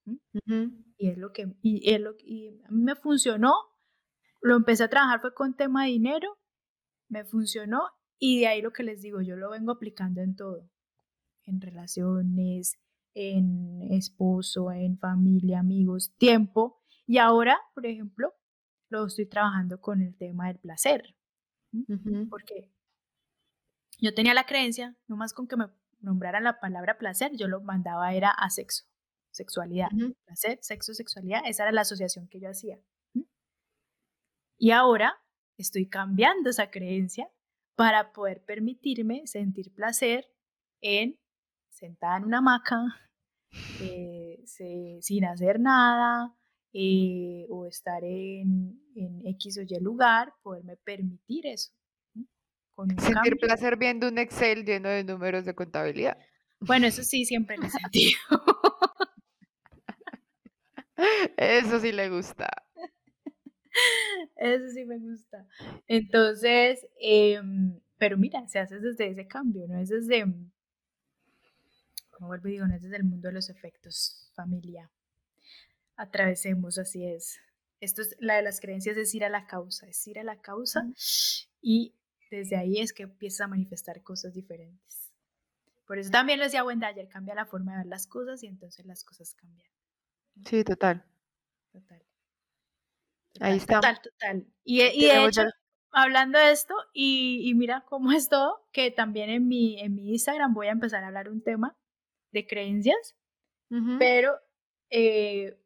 [0.96, 3.52] Y es lo que y es lo, y a mí me funcionó.
[4.40, 6.38] Lo empecé a trabajar fue con tema de dinero,
[7.10, 7.82] me funcionó
[8.18, 10.70] y de ahí lo que les digo, yo lo vengo aplicando en todo,
[11.42, 12.78] en relaciones,
[13.12, 16.82] en esposo, en familia, amigos, tiempo.
[17.06, 18.32] Y ahora, por ejemplo,
[18.88, 21.14] lo estoy trabajando con el tema del placer,
[22.30, 22.72] porque
[23.98, 25.66] yo tenía la creencia, nomás con que me
[26.00, 28.84] nombraran la palabra placer, yo lo mandaba era a sexo,
[29.30, 29.88] sexualidad,
[30.24, 32.78] placer, sexo, sexualidad, esa era la asociación que yo hacía.
[34.58, 35.14] Y ahora
[35.56, 37.30] estoy cambiando esa creencia
[37.76, 40.26] para poder permitirme sentir placer
[40.82, 41.16] en
[41.70, 42.80] sentada en una hamaca,
[43.80, 46.34] eh, se- sin hacer nada,
[46.72, 51.72] eh, o estar en, en X o Y lugar, poderme permitir eso.
[52.84, 52.86] ¿M?
[52.86, 53.38] Con un Sentir cambio.
[53.38, 56.18] placer viendo un Excel lleno de números de contabilidad.
[56.60, 58.18] Bueno, eso sí siempre lo he sentido.
[61.36, 62.48] Eso sí le gusta.
[64.36, 65.46] Eso sí me gusta.
[65.86, 70.24] Entonces, em, pero mira, se hace desde ese cambio, no es desde,
[72.10, 74.90] como vuelvo y digo, no es desde el mundo de los efectos, familia.
[75.96, 77.40] Atravesemos, así es.
[77.80, 80.40] Esto es, la de las creencias es ir a la causa, es ir a la
[80.40, 80.84] causa
[81.62, 81.94] y
[82.30, 85.12] desde ahí es que empiezas a manifestar cosas diferentes.
[85.86, 88.86] Por eso también lo decía Wendayer, cambia la forma de ver las cosas y entonces
[88.86, 89.68] las cosas cambian.
[90.44, 91.04] Sí, total.
[91.72, 92.02] Total.
[93.40, 93.80] Ahí Total, está.
[93.80, 94.46] total, total.
[94.64, 95.42] Y, y de hecho,
[95.90, 100.10] hablando de esto, y, y mira cómo es todo, que también en mi, en mi
[100.12, 101.76] Instagram voy a empezar a hablar un tema
[102.32, 103.16] de creencias,
[103.70, 103.94] Ujú.
[103.98, 104.34] pero
[104.90, 105.60] eh,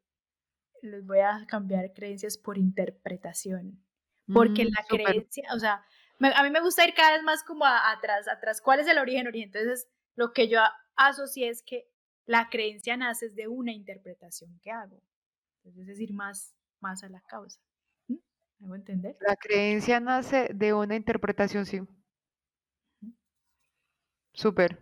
[0.81, 3.85] les voy a cambiar creencias por interpretación.
[4.31, 5.15] Porque Mm, la súper.
[5.19, 5.85] creencia, o sea,
[6.23, 8.61] me- a mí me gusta ir cada vez más como a- atrás, atrás.
[8.61, 9.27] ¿Cuál es el origen?
[9.27, 9.49] Origen.
[9.49, 10.59] Entonces, lo que yo
[10.95, 11.89] asocié es que
[12.25, 15.01] la creencia nace de una interpretación que hago.
[15.63, 17.59] Entonces, es ir más, más a la causa.
[18.07, 18.15] ¿Mm?
[18.59, 19.17] ¿Me entender?
[19.19, 21.81] La creencia nace de una interpretación, sí.
[24.33, 24.79] Súper.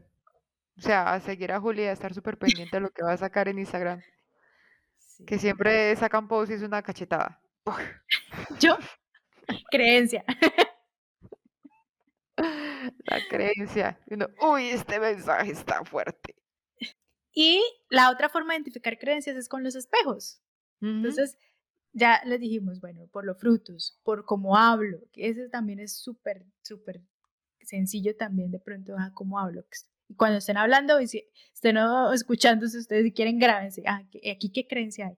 [0.77, 3.17] O sea, a seguir a Julia, a estar súper pendiente de lo que va a
[3.17, 4.01] sacar en Instagram.
[4.97, 5.25] Sí.
[5.25, 7.41] Que siempre sacan post y es una cachetada.
[7.65, 7.77] Uf,
[8.59, 8.77] Yo,
[9.69, 10.23] creencia.
[13.05, 13.99] La creencia.
[14.07, 16.35] Uno, uy, este mensaje está fuerte.
[17.33, 20.41] Y la otra forma de identificar creencias es con los espejos.
[20.81, 20.89] Ujú.
[20.91, 21.37] Entonces,
[21.93, 26.45] ya les dijimos, bueno, por los frutos, por cómo hablo, que ese también es súper,
[26.61, 27.01] súper
[27.61, 29.63] sencillo también de pronto, cómo hablo.
[30.09, 34.03] Y cuando estén hablando, y si estén oh, escuchando, si ustedes si quieren, grábense, ah,
[34.11, 35.17] ¿qué- aquí qué creencia hay.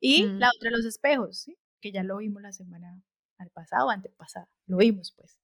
[0.00, 0.38] Y Mm.
[0.38, 1.56] la otra, los espejos, ¿sí?
[1.80, 3.00] que ya lo vimos la semana
[3.38, 5.38] al pasado o antepasada, lo vimos pues.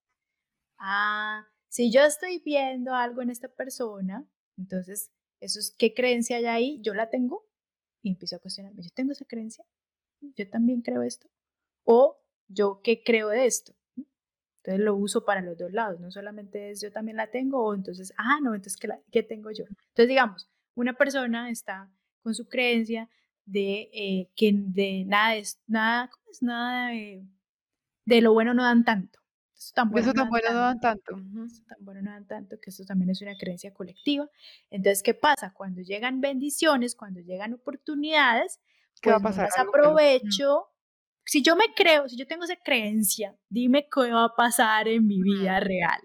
[0.80, 4.26] Ah, si yo estoy viendo algo en esta persona,
[4.56, 7.46] entonces, eso es qué creencia hay ahí, yo la tengo
[8.02, 9.64] y empiezo a cuestionarme, yo tengo esa creencia,
[10.20, 11.28] yo también creo esto,
[11.84, 12.18] o
[12.48, 13.74] yo qué creo de esto.
[14.62, 17.74] Entonces lo uso para los dos lados, no solamente es yo también la tengo, o
[17.74, 18.78] entonces, ah, no, entonces,
[19.12, 19.64] ¿qué, tengo yo?
[19.64, 21.90] Entonces, digamos, una persona está
[22.22, 23.08] con su creencia
[23.44, 26.42] de eh, que de nada es, nada, ¿cómo es?
[26.42, 27.22] Nada de,
[28.06, 29.19] de lo bueno no dan tanto.
[29.60, 31.16] Eso tan bueno Eso no tan dan bueno no tanto dan tanto.
[31.46, 34.28] esto tan bueno no dan tanto, que esto también es una creencia colectiva.
[34.70, 35.52] Entonces, ¿qué pasa?
[35.52, 38.60] Cuando llegan bendiciones, cuando llegan oportunidades,
[39.02, 39.44] ¿Qué va a pues no pasar?
[39.44, 39.66] las.
[39.66, 39.68] Mm.
[39.68, 40.66] aprovecho.
[41.24, 45.06] Si yo me creo, si yo tengo esa creencia, dime qué va a pasar en
[45.06, 46.00] mi vida real.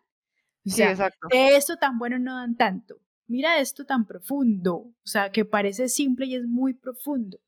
[0.66, 1.28] O Sí, sea, exacto.
[1.32, 3.00] de esto tan bueno no dan tanto.
[3.28, 7.40] Mira esto tan profundo, o sea, que parece simple y es muy profundo.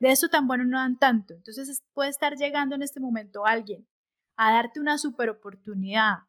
[0.00, 1.34] De esto tan bueno no dan tanto.
[1.34, 3.86] Entonces es- puede estar llegando en este momento alguien
[4.38, 6.20] a darte una super oportunidad,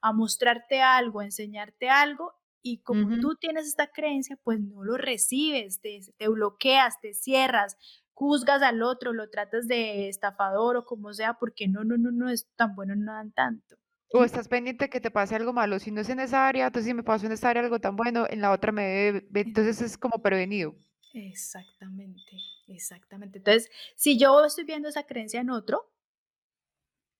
[0.00, 4.96] a mostrarte algo, a enseñarte algo, y como tú tienes esta creencia, pues no lo
[4.96, 7.76] recibes, te, te bloqueas, te cierras,
[8.14, 12.28] juzgas al otro, lo tratas de estafador o como sea, porque no, no, no, no
[12.28, 13.76] es tan bueno, no dan tanto.
[14.12, 15.78] O estás pendiente que te pase algo malo.
[15.78, 17.94] Si no es en esa área, entonces si me pasó en esa área algo tan
[17.94, 19.28] bueno, en la otra me debe...
[19.34, 20.74] Entonces es como prevenido.
[21.12, 23.38] Exactamente, exactamente.
[23.38, 25.92] Entonces, si yo estoy viendo esa creencia en otro,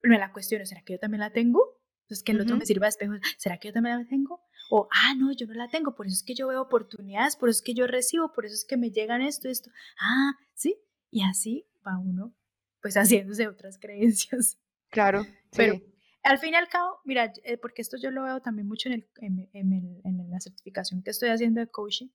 [0.03, 1.79] me la cuestiono, ¿será que yo también la tengo?
[2.03, 4.41] Entonces, que el otro me sirva de espejo, ¿será que yo también la tengo?
[4.71, 7.51] O, ah, no, yo no la tengo, por eso es que yo veo oportunidades, por
[7.51, 9.71] eso es que yo recibo, por eso es que me llegan esto, esto.
[10.01, 10.77] Ah, sí,
[11.11, 12.35] y así va uno,
[12.81, 14.59] pues haciéndose otras creencias.
[14.91, 15.81] Claro, pero
[16.23, 18.95] al fin y al cabo, mira, eh, porque esto yo lo veo también mucho en,
[18.95, 19.09] el,
[19.53, 22.09] en, en, la certificación que estoy haciendo de coaching,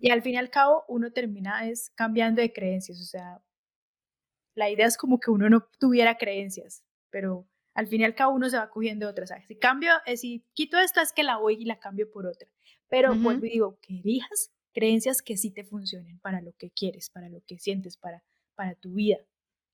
[0.00, 3.42] y al fin y al cabo uno termina es cambiando de creencias, o sea,
[4.58, 8.34] la idea es como que uno no tuviera creencias, pero al fin y al cabo
[8.34, 9.30] uno se va cogiendo otras.
[9.46, 12.48] Si cambio, eh, si quito esta es que la voy y la cambio por otra.
[12.88, 17.08] Pero vuelvo y digo, que elijas creencias que sí te funcionen para lo que quieres,
[17.08, 18.24] para lo que sientes, para,
[18.56, 19.18] para tu vida.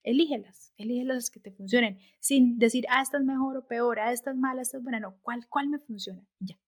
[0.03, 4.33] Elígelas, elígelas que te funcionen, sin decir, ah, esta es mejor o peor, ah, esta
[4.33, 6.27] es mala, esta es buena, no, ¿cuál, cuál me funciona?
[6.41, 6.59] Ya.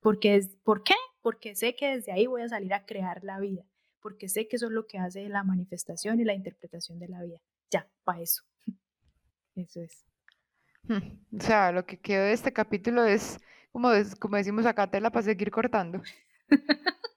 [0.00, 0.94] Porque es, ¿Por qué?
[1.20, 3.64] Porque sé que desde ahí voy a salir a crear la vida,
[4.00, 7.22] porque sé que eso es lo que hace la manifestación y la interpretación de la
[7.22, 7.40] vida.
[7.70, 8.42] Ya, para eso.
[9.56, 10.04] Eso es.
[10.84, 13.38] Hmm, o sea, lo que quedó de este capítulo es,
[13.72, 13.90] como,
[14.20, 16.00] como decimos acá, tela para seguir cortando.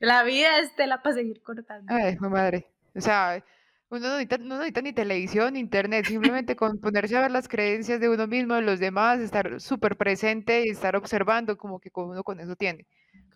[0.00, 1.86] la vida es tela para seguir cortando.
[1.94, 2.66] Ay, mi madre.
[2.94, 3.44] O sea,
[3.90, 8.08] uno no necesita, ni televisión, ni internet, simplemente con ponerse a ver las creencias de
[8.08, 12.38] uno mismo, de los demás, estar súper presente y estar observando como que uno con
[12.38, 12.86] eso tiene.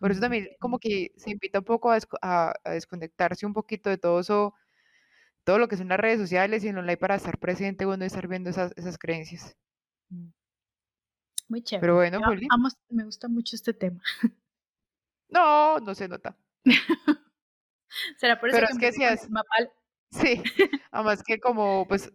[0.04, 1.98] Por eso también como que se invita un poco a,
[2.62, 4.54] a desconectarse un poquito de todo eso
[5.44, 8.28] todo lo que son las redes sociales y en online para estar presente y estar
[8.28, 9.56] viendo esas, esas creencias.
[10.10, 10.28] Mm.
[11.48, 11.80] Muy chévere.
[11.80, 12.20] Pero bueno,
[12.90, 14.02] me gusta mucho este tema.
[15.30, 16.36] No, no se nota.
[18.18, 19.72] Será por eso Pero que, es que si Mapal.
[20.14, 20.42] Sí,
[20.92, 22.12] además que como pues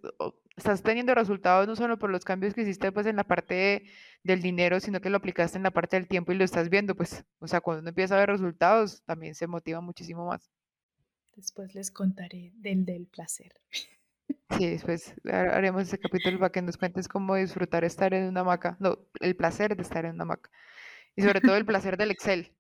[0.56, 3.84] estás teniendo resultados no solo por los cambios que hiciste pues en la parte
[4.24, 6.96] del dinero, sino que lo aplicaste en la parte del tiempo y lo estás viendo,
[6.96, 10.50] pues, o sea, cuando uno empieza a ver resultados, también se motiva muchísimo más.
[11.36, 13.54] Después les contaré del del placer.
[14.58, 18.78] Sí, después haremos ese capítulo para que nos cuentes cómo disfrutar estar en una hamaca.
[18.80, 20.50] No, el placer de estar en una hamaca.
[21.16, 22.54] Y sobre todo el placer del Excel.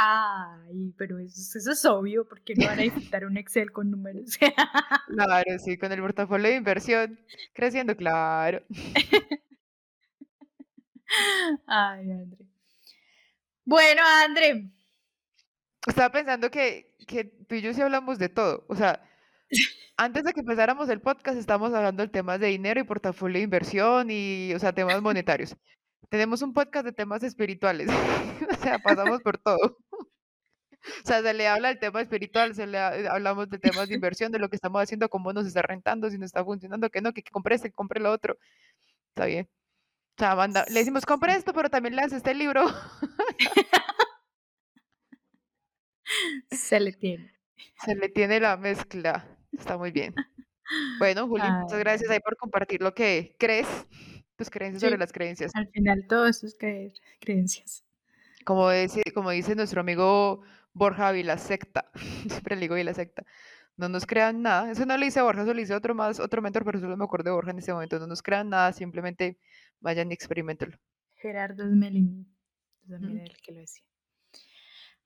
[0.00, 4.38] Ay, pero eso, eso es obvio, porque no van a disfrutar un Excel con números.
[5.08, 7.18] claro, sí, con el portafolio de inversión
[7.52, 8.62] creciendo, claro.
[11.66, 12.46] Ay, André.
[13.64, 14.70] Bueno, André,
[15.88, 18.64] estaba pensando que, que tú y yo sí hablamos de todo.
[18.68, 19.02] O sea,
[19.96, 23.44] antes de que empezáramos el podcast, estábamos hablando de temas de dinero y portafolio de
[23.44, 25.56] inversión y, o sea, temas monetarios.
[26.08, 27.88] Tenemos un podcast de temas espirituales.
[27.88, 29.78] o sea, pasamos por todo.
[31.04, 34.32] O sea, se le habla del tema espiritual, se le hablamos de temas de inversión,
[34.32, 37.12] de lo que estamos haciendo, cómo nos está rentando, si no está funcionando, que no,
[37.12, 38.38] que, que compre este, que compre lo otro.
[39.10, 39.48] Está bien.
[40.16, 42.66] O sea, manda, le decimos, compre esto, pero también le hace este libro.
[46.50, 47.32] Se le tiene.
[47.84, 49.38] Se le tiene la mezcla.
[49.52, 50.14] Está muy bien.
[50.98, 53.66] Bueno, Juli, muchas gracias ahí por compartir lo que crees,
[54.36, 55.50] tus creencias sobre las creencias.
[55.54, 57.86] Al final todo eso es creer, creencias.
[58.44, 60.42] Como dice, como dice nuestro amigo
[60.78, 61.90] Borja la secta,
[62.28, 63.24] siempre le digo la secta,
[63.76, 64.70] no nos crean nada.
[64.70, 67.04] Eso no lo dice Borja, eso lo dice otro más, otro mentor, pero solo me
[67.04, 67.98] acuerdo de Borja en ese momento.
[67.98, 69.38] No nos crean nada, simplemente
[69.80, 70.78] vayan y experimentenlo.
[71.16, 72.26] Gerardo Smelling,
[72.88, 73.84] también el que lo decía.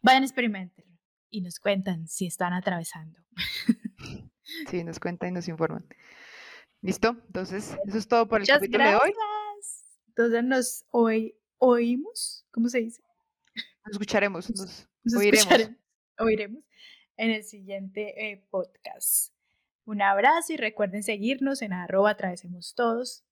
[0.01, 0.93] Vayan, experimentenlo
[1.31, 3.19] y nos cuentan si están atravesando.
[4.69, 5.87] Sí, nos cuentan y nos informan.
[6.83, 7.17] ¿Listo?
[7.27, 9.13] Entonces, eso es todo por el capítulo de hoy.
[10.09, 13.03] Entonces nos oímos, ¿cómo se dice?
[13.85, 15.71] Nos escucharemos, nos, oiremos.
[16.19, 16.65] oiremos
[17.17, 19.33] en el siguiente eh, podcast.
[19.85, 23.25] Un abrazo y recuerden seguirnos en arroba atravesemos todos,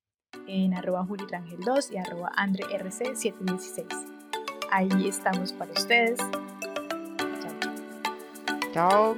[0.46, 3.86] en arroba julitrangel 2 y arroba andrerc716.
[4.70, 6.18] Ahí estamos para ustedes.
[8.72, 9.16] Ciao